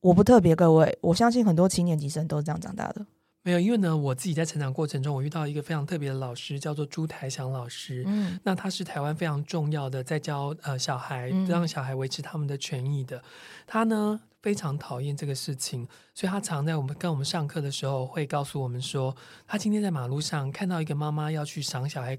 [0.00, 3.04] 我不特别，各位，我相信很多七年级生都是这样长大的。
[3.42, 8.04] 没有，因为呢，我自己在成长过程中，我遇到一个非常特别的老师，叫做朱台祥老师。
[8.06, 13.22] 嗯，那他是台湾非常重要的，在教呃小孩，让小孩维持他们的权益的。
[13.66, 19.14] 他呢，非常讨厌这个事情，所以他常在我们跟我们上课的时候会告诉我们说，
[19.46, 22.18] 他今天在马路上看到一个妈妈要去赏小孩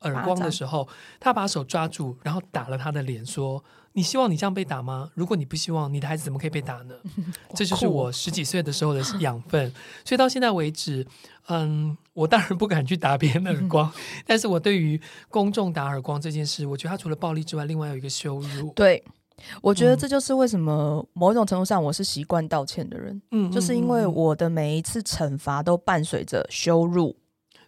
[0.00, 0.88] 耳光的时候，
[1.20, 5.10] 他把手抓住，然后打了他的脸，说：“你希望你这样被打吗？
[5.14, 6.94] 如果你不希望，你的孩子怎么可以被打呢？
[7.54, 9.72] ”这就是我十几岁的时候的养分。
[10.04, 11.04] 所以到现在为止，
[11.48, 13.92] 嗯，我当然不敢去打别人的耳光，
[14.24, 18.72] 但是我对于公众打耳光这件事，我觉得他除了暴力之外，另外有一个羞辱。
[18.74, 19.02] 对。
[19.62, 27.16] 我觉得这就是为什么某种程度上我是习惯道歉的人，嗯，就是因为我的每一次惩罚都伴随着羞辱。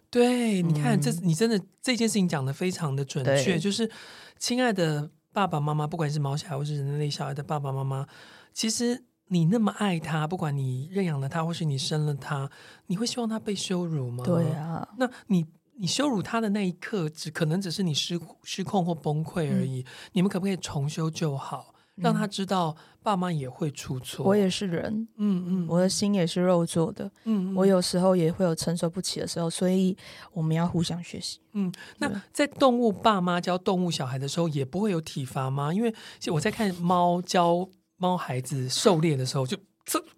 [0.09, 3.89] 对，你看，这你真的这件事情讲的非常的准确，就是
[4.37, 8.05] 亲爱的爸爸妈妈，不管是毛小孩或是人类小孩的爸爸妈妈，
[8.53, 12.49] 其实你那么爱他，不管你认养了他或是你生了他，
[12.87, 14.23] 你会希望他被羞辱吗？
[14.25, 15.45] 对啊，那你。
[15.81, 19.81] 你羞辱他的那一刻，只可能只是你失失控或崩溃而已。
[19.81, 24.23] 嗯、你们可不可以重修旧好，让他知道爸妈也会出错？
[24.23, 29.97] 我也是人，嗯嗯，我的心也是肉做的，嗯，我有时候也会有承受不起的时候，所以
[30.33, 31.39] 我们要互相学习。
[31.53, 35.73] 嗯，那在动物爸妈教动物小孩的时候，也不会有体罚吗？
[35.73, 35.91] 因为
[36.27, 37.67] 我在看猫教
[37.97, 39.57] 猫孩子狩猎的时候，就。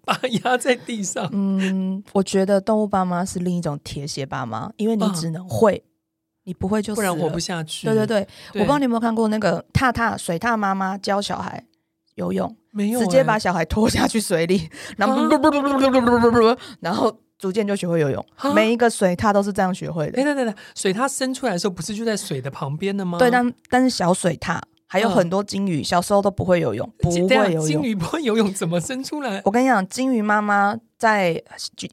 [0.04, 1.28] 把它压在地上。
[1.32, 5.82] 嗯，我觉得动物爸妈是另一种铁血爸妈，因为你只能会，
[6.44, 7.86] 你不会就死，不然活不下去。
[7.86, 11.64] 对对对，对我不知道你有没有看过那个踏踏水踏妈妈教小孩
[12.16, 15.28] 游泳，没有、欸、直接把小孩拖下去水里， 然后
[16.80, 18.24] 然后逐渐就学会游泳。
[18.54, 20.12] 每一个水獭都是这样学会的。
[20.12, 23.18] 对对对对，水獭生出来的时候不是就在水的旁边的吗？
[23.18, 24.62] 对，但但是小水踏。
[24.94, 27.66] 还有很多金鱼，小时候都不会游泳，不会游泳。
[27.66, 29.42] 金鱼不会游泳，怎么生出来？
[29.44, 31.42] 我跟你讲，金鱼妈妈在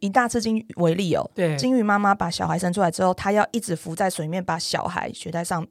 [0.01, 5.65] 以大只鲸鱼为例哦，对，鲸鱼妈妈把小孩生出来之后，她要一直浮在水面，把小孩学在上，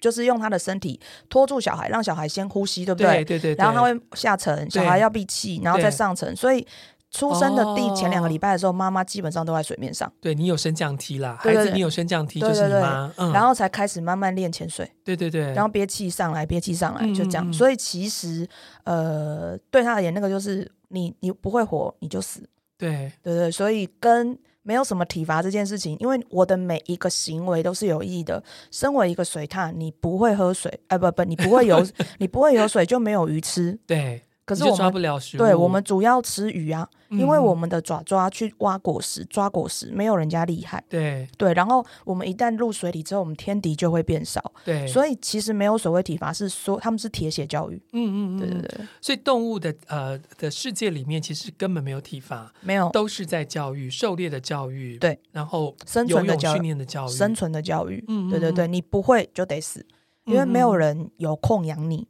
[0.00, 3.22] 就是用她的身体拖住小孩，让小孩先呼吸，对不对？
[3.22, 3.54] 对对对。
[3.54, 6.66] 然后她会下沉，小孩要闭气，然后再上沉，所以。
[7.12, 10.10] 出生的第前两个礼拜的时候，妈妈基本上都在水面上。
[10.18, 13.12] 对，你有升降梯啦，孩子你有升降梯，就是你妈。
[13.34, 14.90] 然后才开始慢慢练潜水。
[15.04, 15.52] 对对对。
[15.52, 17.52] 然后憋气上来，憋气上来，就这样。
[17.52, 18.48] 所以其实，
[18.84, 22.40] 呃，对他而言，那个就是你你不会活，你就死。
[22.78, 28.42] 对对对，所以跟没有什么体罚这件事情，因为我的每一个行为都是有意义的。
[28.70, 31.86] 身为一个水獭，你不会喝水，哎不不，你不会游，
[32.18, 33.78] 你不会游水就没有鱼吃。
[33.86, 34.22] 对。
[34.44, 40.82] 可是我们抓不了食物，对，我们主要吃鱼啊，嗯、因为我们的爪爪去挖果实、抓果实，没有人家厉害。
[40.88, 44.52] 对对，然后我们一旦入水里之后，我们天敌就会变少。
[44.64, 47.80] 对，所以其实没有所谓体罚，是说他们是铁血教育。
[47.92, 48.86] 嗯嗯嗯，对对对。
[49.00, 54.98] 所以动物的呃的世界里面，其实根本没有体罚，没有，都是在教育、狩猎的教育。
[54.98, 58.04] 对，然后生存的教育、训练的教育、生存的教育。
[58.08, 59.86] 嗯，对对对，你不会就得死，
[60.24, 62.08] 因为没有人有空养你。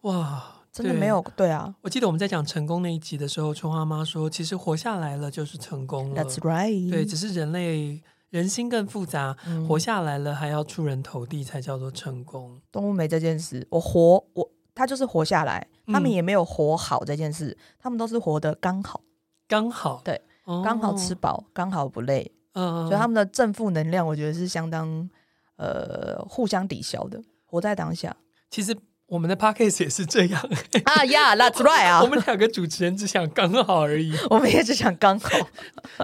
[0.00, 0.56] 哇。
[0.72, 1.74] 真的没有对，对啊！
[1.82, 6.24] 我记得我们在讲成功那一集的时候，春花妈说，其实活下来了就是成功了。
[6.24, 6.90] That's right。
[6.90, 12.60] 对，只是人类人心更复杂，嗯、活下来了还要出人头地才叫做成功。
[12.70, 19.00] 动物没这件事，我活我他就是活下来，他们也没有活好这件事，嗯、他们都是活得刚好，
[19.48, 22.30] 刚好对，哦、刚好吃饱，刚好不累。
[22.52, 25.10] 嗯，所以他们的正负能量，我觉得是相当
[25.56, 28.16] 呃互相抵消的，活在当下。
[28.48, 28.76] 其实。
[29.10, 30.40] 我们的 podcast 也是这样
[30.84, 32.00] 啊呀， That's right 啊！
[32.00, 35.28] 我们两个主持人只想刚好而已，我们也只想刚好，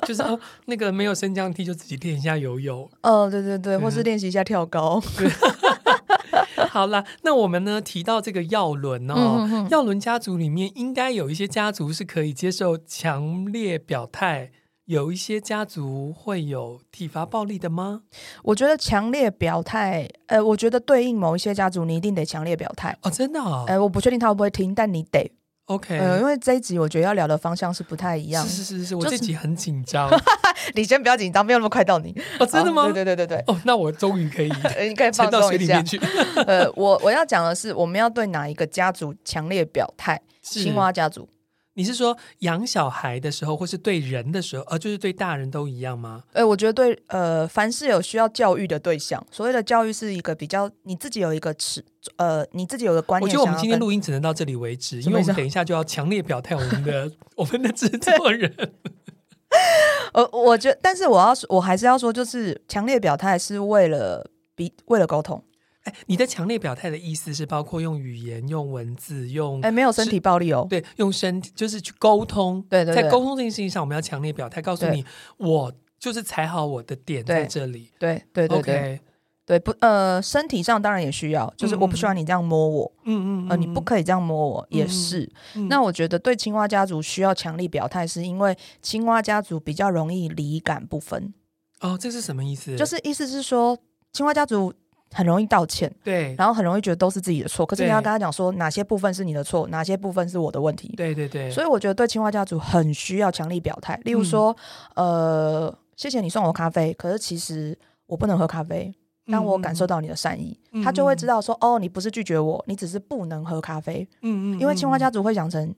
[0.04, 0.22] 就是
[0.64, 5.00] 那个没有升降梯就自己练一下游泳，哦，对对对，或是练习一下跳高。
[6.68, 14.50] 好了，那我们呢提到这个药轮哦，药轮家族里面应该有一些家族是可以接受强烈表态。
[14.86, 18.02] 有一些家族会有体罚暴力的吗？
[18.44, 25.28] 我觉得强烈表态，呃，我觉得对应某一些家族，你一定得强烈表态哦，真的啊、哦，呃，我不确定他会不会听，但你得
[25.64, 30.08] OK，呃，因为这一集我觉得要聊的方向是不太一样，是是是是，我这集很紧张，
[30.76, 32.84] 你先不要紧张，没有那么快到你哦，真的吗？
[32.84, 34.52] 对对对对对，哦，那我终于可以，
[34.88, 36.00] 你可以放到水里面去。
[36.46, 40.22] 呃，我我要讲的是，我们要对哪一个家族强烈表态？
[40.42, 41.28] 青蛙家族。
[41.76, 46.24] 你是说养小孩的时候，或是对人的时候，呃，就是对大人都一样吗？
[46.32, 51.84] 呃，我觉得对，呃，凡是有需要教育的对象，所谓的教育是一个比较，你自己有一个尺，
[52.16, 53.28] 呃，你自己有个观念。
[53.28, 58.52] 我觉得我们今天录音只能到这里为止，因为我们等一下就要强烈表态我们的 我们的制作人。
[60.14, 65.42] 呃，我觉得，但是我要说，我还是要说，就是强烈表态是为了比为了沟通。
[65.86, 70.66] 哎，你的强烈表态的意思是包括用语言、用文字、用哎，没有身体暴力哦。
[70.68, 72.60] 对，用身体就是去沟通。
[72.68, 75.04] 对，对对，在沟通这件事情上，我们要强烈表态，告诉你，
[75.38, 77.92] 我就是踩好我的点在这里。
[78.00, 79.00] 对对对对
[79.46, 82.92] 对，不呃，身体上当然也需要，就是我不喜欢你这样摸我。
[83.04, 85.30] 嗯嗯呃，你不可以这样摸我，也是。
[85.68, 91.32] 那我觉得对青蛙家族需要强力表态，是因为青蛙家族比较容易理感不分。
[91.80, 92.74] 哦，这是什么意思？
[92.74, 93.78] 就是意思是说，
[94.12, 94.74] 青蛙家族。
[95.12, 97.64] 很容易道歉，对，然后很容易觉得都是自己的错。
[97.64, 100.92] 可是你要跟他讲说哪些部分是你的错，哪些部分是我的问题。
[100.96, 101.50] 对对对。
[101.50, 104.54] 所以我觉得对青蛙家族很需要强力表态，例如说，
[104.94, 108.94] 嗯、呃，谢谢你送我咖啡，可是其实我不能喝咖啡，
[109.30, 114.06] 但我感受到你的善意，嗯、他就会知道说，哦，你不是拒绝我，你只是不能喝咖啡。
[114.22, 114.60] 嗯，嗯嗯。
[114.60, 115.74] 因为青蛙家族会想成。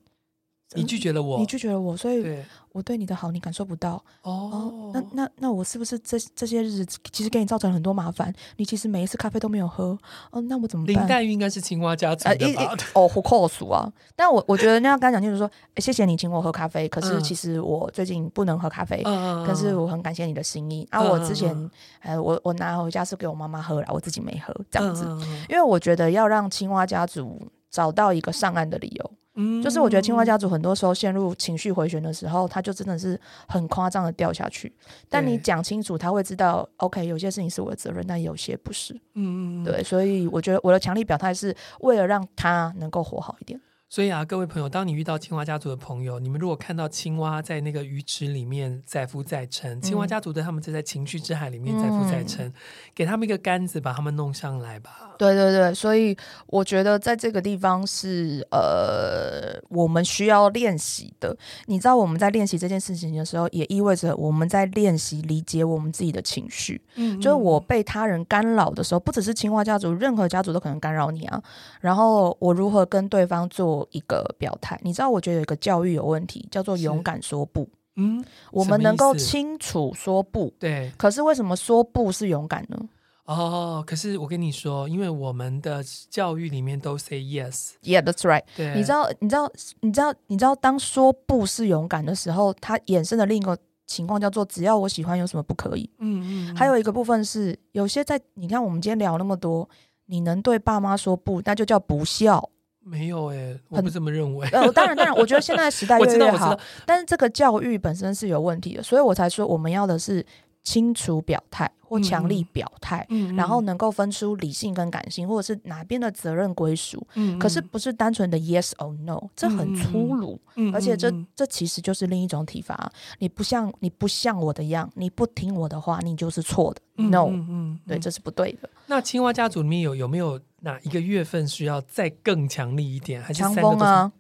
[0.75, 2.25] 你拒绝了我，你拒绝了我，所以
[2.73, 3.93] 我对你的好你感受不到。
[4.23, 8.33] 哦，哦，那那那我是不是这这些日子其实给你造成很多麻烦？
[8.59, 9.99] 你其实每一次咖啡都没有喝。
[10.31, 10.95] 哦，那我怎么办？
[10.95, 12.77] 林黛玉应该是青蛙家族的吧？
[12.93, 13.91] 哦，胡扣鼠啊！
[14.15, 19.01] 但我我觉得那要跟他讲清楚说，谢谢你请我喝咖啡，可是其实我最近不能喝咖啡。
[19.07, 20.87] 嗯，可是我很感谢你的心意。
[20.91, 21.71] 啊，我之前
[22.03, 25.05] 呃，我我拿回家是给我妈妈喝了，我自己没喝这样子。
[25.49, 27.41] 因为我觉得要让青蛙家族
[27.71, 29.11] 找到一个上岸的理由。
[29.41, 34.72] 嗯，就是我觉得青蛙家族很多时候陷入情绪回旋的时候，他就真的是很夸张的掉下去。
[35.09, 38.93] 但你讲清楚，他会知道，OK，有些事情是我的责任，但有些不是。
[39.14, 43.61] 嗯嗯，对，所以我觉得我的强力表态是为了让他能够活好一点。
[43.91, 52.53] 所以啊，各位朋友，当你遇到青蛙家族的朋友，你们如果看到青蛙在那个鱼池里面载浮载沉，青蛙家族的他们就在情绪之海里面载浮载沉，嗯、
[52.95, 55.14] 给他们一个杆子，把他们弄上来吧。
[55.18, 56.14] 对对对，所以
[56.47, 61.34] 我觉得在这个地方是呃，我们需要练习的。
[61.64, 66.80] 你知道我们在练习这件事情的时候，也意味着我们在练习理解我们自己的情绪。
[66.97, 71.43] 嗯，就是我被他人干扰的时候，不只是青蛙家族，任何家族都可能干扰你啊。
[71.80, 73.78] 然后我如何跟对方做？
[73.91, 77.68] 一个表态，你知道，我觉得有一个教育有问题，叫做勇敢说不。
[77.97, 80.93] 嗯，我们能够清楚说不，对。
[80.97, 82.79] 可是为什么说不是勇敢呢？
[83.24, 87.72] 哦，可是我跟你说，因为我们的教育里面都 say yes。
[87.83, 88.45] Yeah，that's right。
[88.57, 89.51] 对，你知道，你知道，
[89.81, 95.91] 你知道，你知道，当说不是勇敢的时候，它衍生的另一个情况叫做只要我喜欢，有什么不可以？
[95.99, 96.57] 嗯，嗯嗯。
[96.57, 99.68] 还有一个部分是，有些在你看，我们今天聊那么多，
[100.07, 102.49] 你能对爸妈说不，那就叫不孝。
[102.89, 104.49] 没有诶、欸，我不这么认为。
[104.49, 110.24] 呃，当然，当然，我觉得现在时代 越来越好，但是这个教育本身是有问题的，所以我才说我们要的是
[110.63, 117.07] 清楚表态或强力表态，嗯、然后能够分出理性跟感性，或者是哪边的责任归属。
[117.15, 122.93] 嗯、可是不是单纯的 yes or no，这很粗鲁，嗯、而且这这其实就是另一种体罚。
[123.19, 126.81] 你不像你不像我的样，你不听我的话，你就是错的。
[126.97, 128.69] no，嗯，嗯对，这是不对的。
[128.87, 133.23] 那青蛙家族里面有有没有哪一个月份需要再更强力一点？
[133.23, 134.13] 还是强风啊？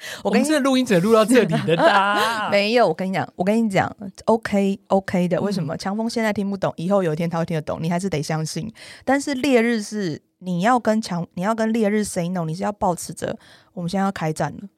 [0.24, 1.76] 我跟你这录音者录到这里的，
[2.50, 2.88] 没有。
[2.88, 3.94] 我跟你讲，我跟你讲
[4.24, 5.40] ，OK OK 的。
[5.40, 7.78] 为什么强风现在听不懂，以后有一天他会听得懂？
[7.82, 8.72] 你还是得相信。
[9.04, 13.36] 但是烈日是你要跟强，你要跟烈日 say no，你是要保持着
[13.74, 14.68] 我们现在要开战了。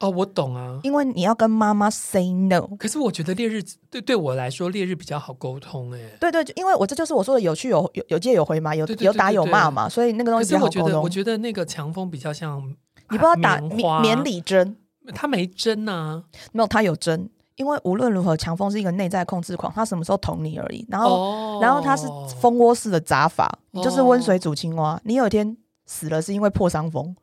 [0.00, 2.66] 哦，我懂啊，因为你要跟妈妈 say no。
[2.78, 5.98] 可是我觉得烈日对对我来说，烈日比较好沟通哎。
[6.18, 10.82] 对对，因为我这就是我说的有去有有有借有回嘛，有有打有骂嘛，所以那个东西比较好沟通。
[10.82, 12.74] 我觉得，我觉得那个强风比较像。
[13.10, 14.76] 你不要打棉棉里针，
[15.14, 16.22] 他没针啊，
[16.52, 20.86] 没有他有针，因为无论如何，强风是一个内在控制狂，他什么时候捅你而已。
[20.88, 22.06] 然后，哦、然后他是
[22.40, 24.94] 蜂窝式的砸法，你就是温水煮青蛙。
[24.94, 27.14] 哦、你有一天死了是因为破伤风。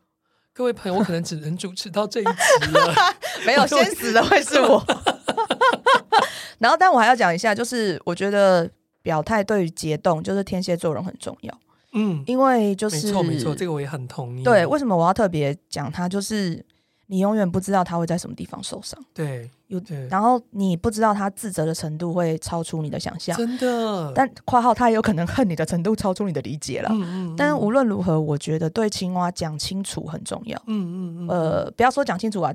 [0.54, 2.94] 各位朋友，我可能只能主持到这一集了，
[3.46, 4.84] 没有先死的会是我。
[6.60, 8.70] 然后，但我还要讲一下，就是我觉得
[9.02, 11.58] 表态对于解冻，就是天蝎座人很重要。
[11.94, 14.44] 嗯，因为就是没错没错，这个我也很同意。
[14.44, 16.08] 对，为什么我要特别讲他？
[16.08, 16.64] 就是
[17.08, 19.00] 你永远不知道他会在什么地方受伤。
[19.14, 23.36] 对，有对，然后你不知道他自责的程度会超出你的想象。
[23.36, 26.90] 真的，但括号他也有可能恨你的程度超出你的理解了。
[26.92, 27.36] 嗯，嗯嗯。
[27.36, 30.62] 但无论如何，我觉得对青蛙讲清楚很重要。
[30.68, 31.28] 嗯嗯嗯。
[31.28, 32.54] 呃，不要说讲清楚啊，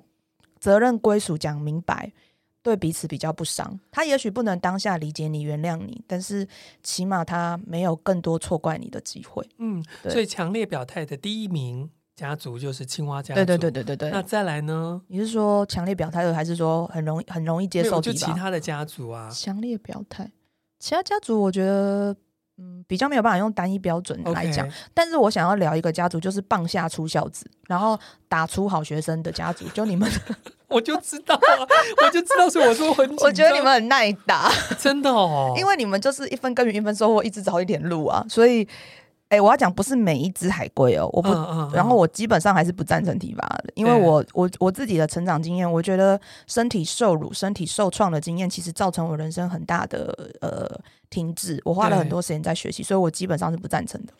[0.60, 2.12] 责任归属讲明白。
[2.64, 6.48] 对彼此比较不伤，他也许不能当下理解你、原谅你，但是
[6.82, 9.46] 起码他没有更多错怪你的机会。
[9.58, 13.44] 嗯，对所以强烈表态的第一名家族就是青蛙家族。
[13.44, 14.10] 对对对对对对。
[14.10, 15.02] 那再来呢？
[15.08, 18.00] 你是说强烈表态的，还是说很容易很容易接受？
[18.00, 19.28] 就其他的家族啊。
[19.28, 20.32] 强烈表态，
[20.78, 22.16] 其他家族我觉得
[22.58, 24.68] 嗯比较没有办法用单一标准来讲。
[24.92, 27.98] 但是我想要聊一个家族，就是棒下出孝子，然后
[28.28, 30.10] 打出好学生的家族，就你们。
[30.68, 31.38] 我就知道，
[32.04, 33.08] 我就知道，所以我说很。
[33.18, 38.66] 我觉得你们很耐打，真的哦，因为你们就是一分耕耘一分收获，一直走一点路啊，所以。
[39.34, 50.70] 哎、欸，我要讲不是每一只海龟哦，我不，嗯嗯、然后我基本上还是不赞成体罚的，因为我我我自己的成长经验，我觉得身体受辱、身体受创的经验，其实造成我人生很大的呃
[51.10, 51.60] 停滞。
[51.64, 54.12] 我花了很多时间在学习，所以我基本上是不赞成的。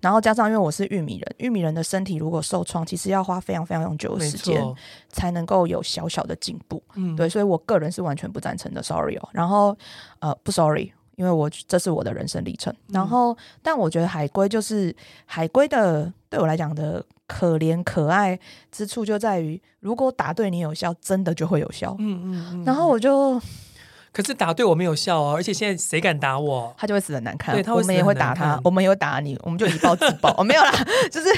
[0.00, 4.62] 然后加上因为我是玉米人，玉米人的身体如果受创，其实要花非常非常久的时间
[5.10, 6.82] 才能够有小小的进步。
[6.94, 8.82] 嗯，对，所以我个人是完全不赞成的。
[8.82, 9.76] Sorry 哦，然后
[10.20, 10.92] 呃不 Sorry。
[11.16, 14.94] 因为我这是我的人生历程，然后，嗯、但我觉得海龟就是
[15.26, 18.38] 海龟的，对我来讲的可怜可爱
[18.70, 21.94] 之处就在于，如果打对你有效，真的就会有效。
[21.98, 23.40] 嗯嗯，嗯然后我就，
[24.12, 27.54] 可是打对我没有效哦，而且现在谁敢打我， 他就会死的难看。
[27.54, 30.34] 对，他会我们也会打他，我们也会打你，我们就以暴制暴。
[30.38, 30.72] 哦，没有啦，
[31.10, 31.28] 就是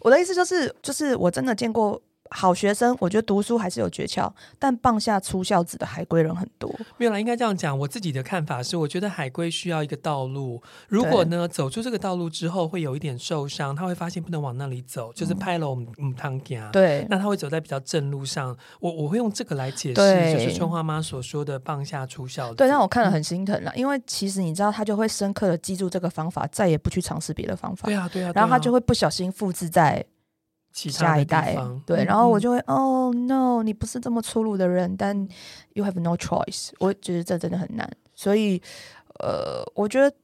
[0.00, 2.00] 我的意思就是，就是我真的见过。
[2.30, 6.74] 好学生，我觉得读书还是有诀窍，但棒下出孝子的海归人很多。
[6.96, 7.78] 没有啦，应该这样讲。
[7.78, 10.62] 我自己的看法是，我觉得海归需要一个道路。
[10.88, 16.70] 如果呢，走出这个道路之后会有一点受伤，他会发现不能往那里走，就是拍了我们母汤家。
[16.72, 18.56] 对，那他会走在比较正路上。
[18.80, 22.56] 我我会用这个来解释，就是春花妈所说的棒下出孝子。
[22.56, 27.86] 对，让我看了很心疼了，嗯、因为其实你知道，他就会深刻的记住这个方法，再也不去尝试别的方法。
[27.86, 30.04] 对啊，对啊，对啊，然后他就会不小心复制在。
[30.76, 31.56] 下一代，
[31.86, 35.16] 对，然后我就会，哦、嗯 oh, no，你不是这么粗鲁的人，但
[35.72, 38.60] you have no choice，我觉得这真的很难，所以，
[39.20, 40.14] 呃，我觉得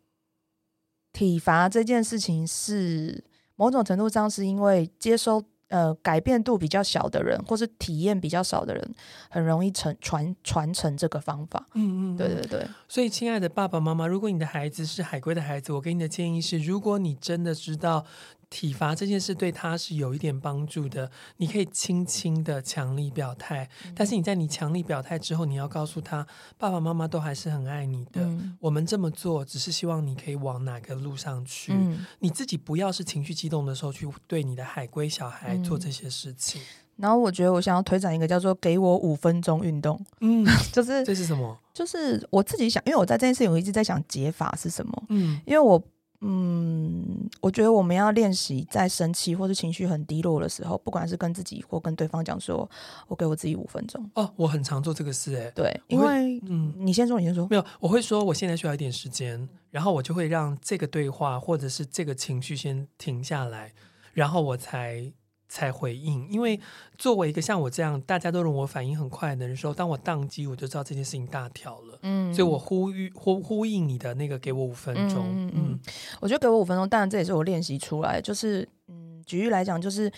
[1.11, 3.24] 体罚这件事情是
[3.57, 8.94] 某种程度上是因为接收，呃改变度比较小的人，或是体验比较少的人，
[9.30, 11.66] 很容易传传传承这个方法。
[11.72, 12.66] 嗯嗯，对对对。
[12.86, 18.05] 所以，亲爱的爸爸妈妈，如果你的孩子是海龟的孩子，我给你的建议是：如果你真的知道。
[18.53, 26.26] 体罚这件事对他是有一点帮助的，你可以轻轻的强力表态，嗯、但是你在你强力表态之后，你要告诉他，
[26.59, 28.20] 爸爸妈妈都还是很爱你的。
[28.20, 36.61] 嗯、我们这么做只是希望你可以往哪个路上去，嗯、你自己不要是情绪激动的时候去对你的海龟小孩做这些事情。
[36.61, 36.64] 嗯、
[36.96, 41.59] 然后我觉得我想要推展一个叫做“给我五分钟运动”，嗯， 就是这是什么？
[41.72, 45.82] 就是我自己想，因为我在这件事情我一直在想解法是什么，嗯，因为我。
[46.25, 52.68] 嗯，我觉得我们要练习在生气或者情绪很低落的时候，不管是跟自己或跟对方讲说，
[53.09, 54.09] 我给我自己五分钟。
[54.14, 63.73] 哦，我很常做这个事，哎，对，因为嗯，你先说，你先说，没有，我会说我现在需要一点时间，然后我就会让这个对话或者是这个情绪先停下来，
[64.12, 65.12] 然后我才。
[65.53, 66.59] 才回应，因为
[66.96, 71.98] 作为一个像我这样大家都认为我反应很快的人说，当我宕机，我就知道这件事情大条了。
[72.00, 75.26] 嗯，所以我呼吁呼呼应你的那个，给我五分钟。
[75.28, 75.80] 嗯嗯，嗯
[76.22, 78.18] 我觉得给我五分钟，当然这也是我练习出来。
[78.18, 80.11] 就是嗯，举例来讲，就是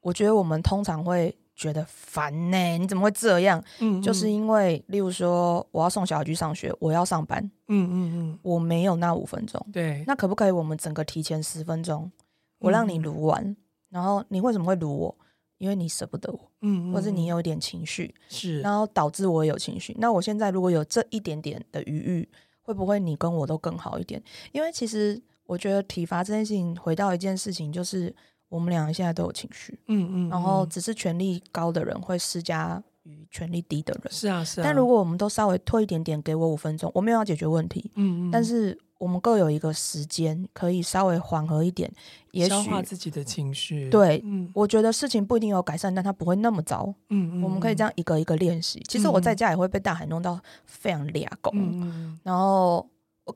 [0.00, 3.62] 我觉得我们通常会觉得烦呢、欸，你怎么会这样？
[3.78, 7.40] 嗯，嗯，就是因为例如说我要送小孩去上学，我要上班。
[7.68, 9.64] 嗯嗯嗯，我没有那五分钟。
[9.72, 12.10] 对，那可不可以我们整个提前十分钟，
[12.58, 13.56] 我让你录完？
[13.92, 15.16] 嗯然后你为什么会撸我？
[15.58, 19.94] 因为你舍不得我，嗯，嗯，或者你有一点情绪，是，然后导致我有情绪。
[19.96, 22.28] 那我现在如果有这一点点的余裕，
[22.62, 24.20] 会不会你跟我都更好一点？
[24.50, 28.12] 因为其实我觉得体罚这件事情，回到一件事情，就是
[28.48, 34.64] 我们两个现在都有情绪，嗯，嗯嗯，然后只是权力高的人会施加于权力低的人，是啊是啊。
[34.64, 38.76] 但如果我们都稍微拖一点点，给我五分钟，我没有要解决问题，嗯嗯，但是。
[39.02, 41.90] 我们各有一个时间，可以稍微缓和一点，
[42.30, 43.90] 也许消化自己的情绪。
[43.90, 46.94] 对，嗯，我觉得事情不一定有改善，但它不会那么糟。
[47.10, 48.80] 嗯嗯，我们可以这样一个一个练习。
[48.86, 52.86] 其实我在家也会被大海弄到非常俩拱，嗯，然后。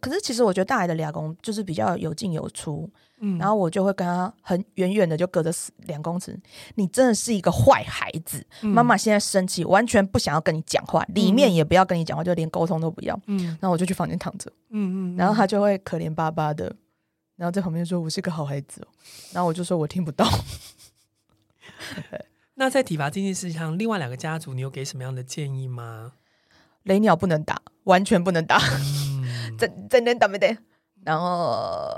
[0.01, 5.53] 可是其实我觉得大海的俩公就是比较有进有出，嗯，然后我就会跟他很远远的就隔着
[5.87, 6.39] 两公尺，
[6.75, 16.75] 你真的是一个坏孩子，嗯、妈妈现在生气，完全不想要跟你讲话，里面也不要跟你讲话，就连沟通都不要，嗯，然后我就去房间躺着，嗯嗯，然后他就会可怜巴巴的，
[17.37, 18.89] 然后在旁边说：“我是个好孩子哦。”
[19.33, 20.27] 然后我就说：“我听不到。
[22.59, 26.13] ”那在体罚这件事情上，另外两个家族，你有给什么样的建议吗？
[26.85, 28.59] 雷鸟不能打，完全不能打。
[29.57, 30.57] 嗯真真的打没得，
[31.05, 31.97] 然后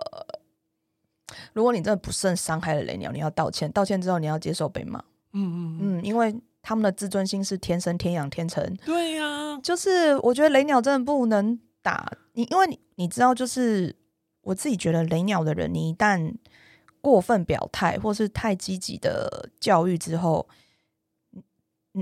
[1.53, 3.71] 如果你真的不慎伤害了雷鸟，你要道歉。
[3.73, 4.99] 道歉之后，你要接受被骂。
[5.33, 8.65] 嗯嗯嗯，因为他们的自尊心是天生天养天成。
[8.85, 13.95] 对呀、啊，就是我觉得雷鸟真的不能打你，因为你你知道，就是
[14.43, 16.35] 我自己觉得雷鸟的人，你一旦
[17.01, 20.49] 过分表态或是太积极的教育之后，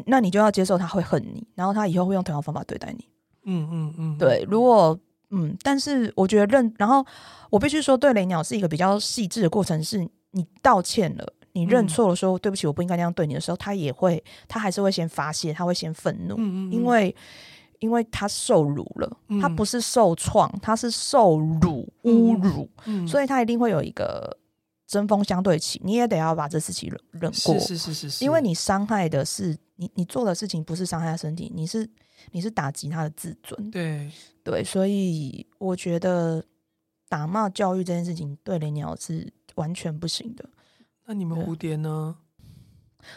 [0.07, 3.09] 那你就要接受他会恨你，然后他以后会用同样方法对待你。
[3.45, 4.99] 嗯嗯嗯，对，如果。
[5.31, 7.05] 嗯，但是我觉得认，然后
[7.51, 9.83] 我必须说，对雷鸟是一个比较细致的过程。
[9.83, 9.99] 是
[10.31, 17.15] 你道歉了，你认错了，说对不起，我不应该那样对你的时候，他也会，他还是会先发泄，他会先愤怒，嗯嗯，因为
[17.81, 24.37] 因为他受辱了，他不是受创，他是受辱、侮辱，嗯，所以他一定会有一个
[24.87, 31.89] 针锋相对起，你也得要把这事情忍忍过，是是是是是，因为你伤害的是你，你做的事情不是伤害他身体，你是
[32.33, 34.11] 你是打击他的自尊，对。
[34.43, 36.45] 对，所以我觉得
[37.09, 40.45] 打骂教育这件事情对雷鸟是完全不行的。
[41.07, 42.17] 那你们蝴蝶呢？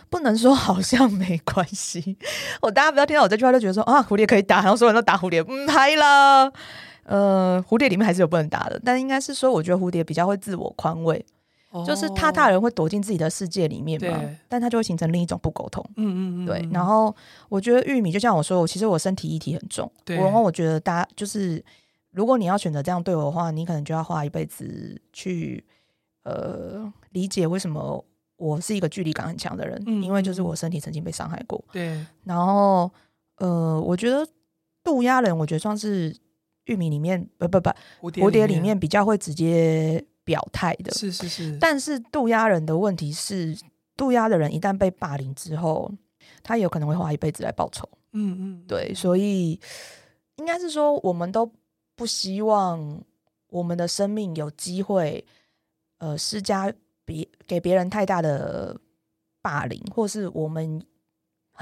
[0.10, 2.18] 不能说好像没关系。
[2.62, 6.52] 我大家不要听到我这句话就觉得说啊，蝴蝶可以打，然后所有人都打蝴蝶，嗯，嗨了。
[7.04, 11.26] 呃，蝴蝶里面还是有不能打的，但应该是说，我觉得蝴蝶比较会自我宽慰。
[11.86, 15.86] 就是他大人会躲进自己的世界里面嘛，但他就会形成另一种不沟通。
[15.98, 16.68] 嗯嗯嗯，对。
[16.74, 17.16] 然后
[17.48, 19.92] 我觉得玉米就像我说，我其实我身体议题很重。
[20.04, 20.18] 对。
[20.18, 21.64] 然后我觉得大家就是，
[22.10, 25.64] 如果你要选择这样对我的话，你可能就要花一辈子去
[26.24, 28.04] 呃理解为什么
[28.38, 31.64] 我是一个距离感很强的人，嗯、因为就是我身体曾经被伤害过。
[31.72, 32.04] 对。
[32.24, 32.90] 然后
[33.38, 34.28] 呃，我觉得
[34.84, 36.18] 渡鸦人，我觉得算是
[36.66, 37.70] 玉米里面不不不
[38.12, 40.04] 蝴蝶里面比较会直接。
[40.30, 43.58] 表态的是是是，但是渡鸦人的问题是，
[43.98, 45.92] 渡鸦的人一旦被霸凌之后，
[46.44, 47.90] 他有可能会花一辈子来报仇。
[48.12, 49.60] 嗯嗯，对，所以
[50.36, 51.52] 应该是说，我们都
[51.96, 53.04] 不希望
[53.50, 55.26] 我们的生命有机会，
[55.98, 56.72] 呃，施加
[57.06, 58.80] 别给别人太大的
[59.42, 60.80] 霸凌，或是我们。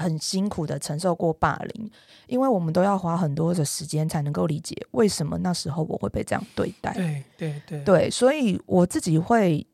[0.00, 1.90] 很辛苦的承受过霸凌，
[2.28, 6.92] 因为我们都要花很多的时间才能够理解为什么那时候我会被这样对待。
[6.94, 9.66] 对对对，对，所以我自己会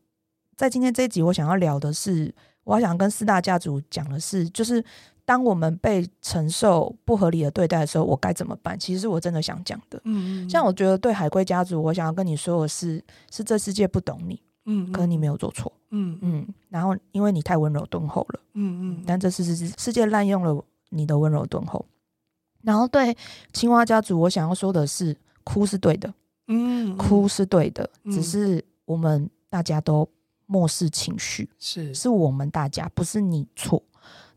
[0.56, 4.82] 在今天这一集，我想要聊的是我要想跟四大家族讲的是，就是
[5.26, 8.78] 当我们被承受不合理的对待的时候，我该怎么办？
[8.78, 10.00] 其实是我真的想讲的。
[10.04, 14.40] 嗯，嗯，像我觉得对海龟家族，我想要跟你说的是，是这世界不懂你。
[14.66, 15.72] 嗯，可你没有做错。
[15.90, 18.40] 嗯嗯，然后因为你太温柔敦厚了。
[18.54, 21.84] 嗯嗯，但这是世世界滥用了你的温柔敦厚。
[22.62, 23.16] 然后对
[23.52, 26.12] 青蛙家族，我想要说的是，哭是对的。
[26.48, 30.08] 嗯，哭是对的，只是我们大家都
[30.46, 33.82] 漠视情绪，是是我们大家，不是你错。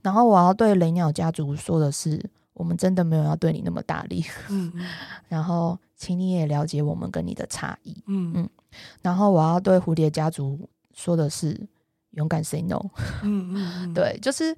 [0.02, 2.22] 然后我要对雷鸟家族说的是，
[2.54, 4.24] 我们真的没有要对你那么大力。
[4.50, 4.72] 嗯，
[5.28, 7.96] 然后请你也了解我们跟你的差异。
[8.08, 8.50] 嗯嗯。
[9.02, 11.60] 然后我要对蝴蝶家族说的是，
[12.12, 12.80] 勇敢 say no。
[13.24, 14.56] 嗯嗯，对，就是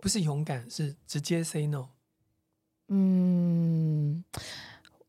[0.00, 1.86] 不是勇敢，是直接 say no。
[2.88, 4.22] 嗯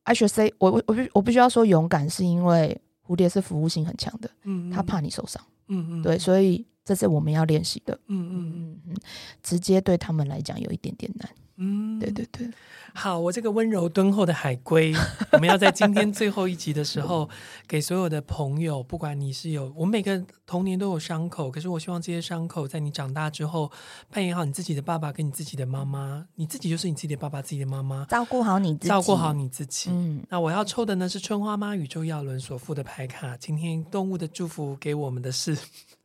[0.03, 8.95] ，I should say，我我我必我必须要说勇敢，是因为蝴蝶是服务性很强的，嗯，他怕你受伤，嗯嗯，对，所以这是我们要练习的，嗯嗯嗯嗯，
[9.43, 11.29] 直接对他们来讲有一点点难。
[11.59, 12.47] 嗯，对对对，
[12.93, 14.93] 好，我这个温柔敦厚的海龟，
[15.33, 17.27] 我们要在今天最后一集的时候，
[17.67, 23.71] 给所有的朋友，不管你是有，我们每个童年都有伤口，可是我希望这些伤口在你长大之后，
[24.11, 29.89] 扮演好你自己的爸爸跟你自己的妈妈，你自己就是你自己的爸爸，自己的妈妈，照顾好你自己，照顾好你自己。
[29.91, 35.57] 嗯，那我要抽的呢是春花妈宇宙耀伦所附的牌卡，今天动物的祝福给我们的是。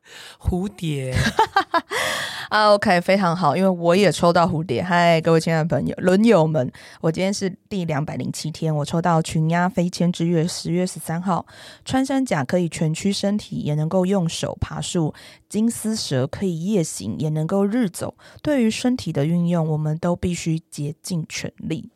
[0.39, 1.15] 蝴蝶
[2.51, 4.83] 啊，OK，非常好，因为我也抽到蝴蝶。
[4.83, 11.47] 嗨，各位亲爱的朋友、轮友们，我今天是第两百零七天，我抽到群鸦飞迁之月，十月十三号，
[11.85, 15.15] 穿山甲可以蜷曲身体，也能够用手爬树；
[15.49, 18.15] 金丝蛇可以夜行，也能够日走。
[18.43, 21.91] 对于身体的运用，我们都必须竭尽全力。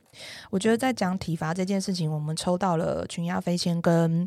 [0.49, 4.27] 我觉得在讲体罚这件事情，我们抽到了群鸦飞迁跟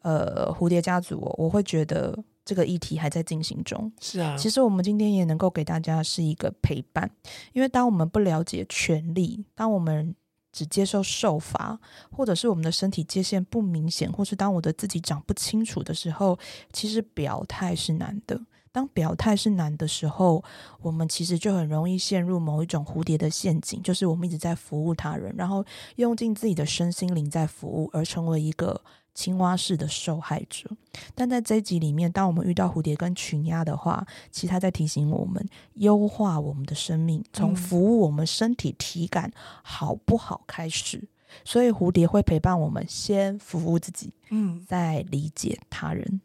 [0.00, 2.18] 呃蝴蝶家族，我会觉得。
[2.48, 4.34] 这个议题还在进行中，是啊。
[4.38, 7.10] 其实我们今天也能够给大家是一个陪伴，
[7.52, 10.16] 因为当我们不了解权利，当我们
[10.50, 11.78] 只接受受罚，
[12.10, 16.38] 或者是我们的身体界限不明显，或是当我的自己长不清楚的时候，
[16.72, 18.40] 其实表态是难的。
[18.72, 20.42] 当表态是难的时候，
[20.80, 25.62] 我们其实就很容易陷入某一种蝴蝶的陷阱，就是我们一直在服务他人，然后
[25.96, 28.80] 用尽自己的身心灵在服务，而成为一个。
[29.18, 30.70] 青蛙式的受害者，
[31.12, 35.44] 但在这一集里面，当我们遇到蝴蝶跟群鸭的话，其实他在提醒我们
[35.74, 39.32] 优化我们的生命，从服务我们身体体感
[39.64, 41.08] 好不好开始。
[41.44, 46.20] 所以蝴蝶会陪伴我们，先服务自己，嗯，再理解他人。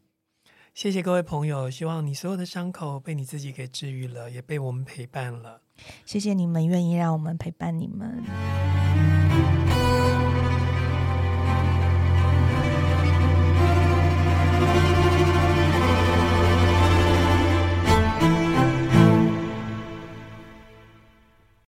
[0.76, 5.62] 谢谢各位朋友，希望你所有的伤口被你自己给治愈了，也被我们陪伴了。
[6.06, 8.24] 谢谢你们愿意让我们陪伴你们。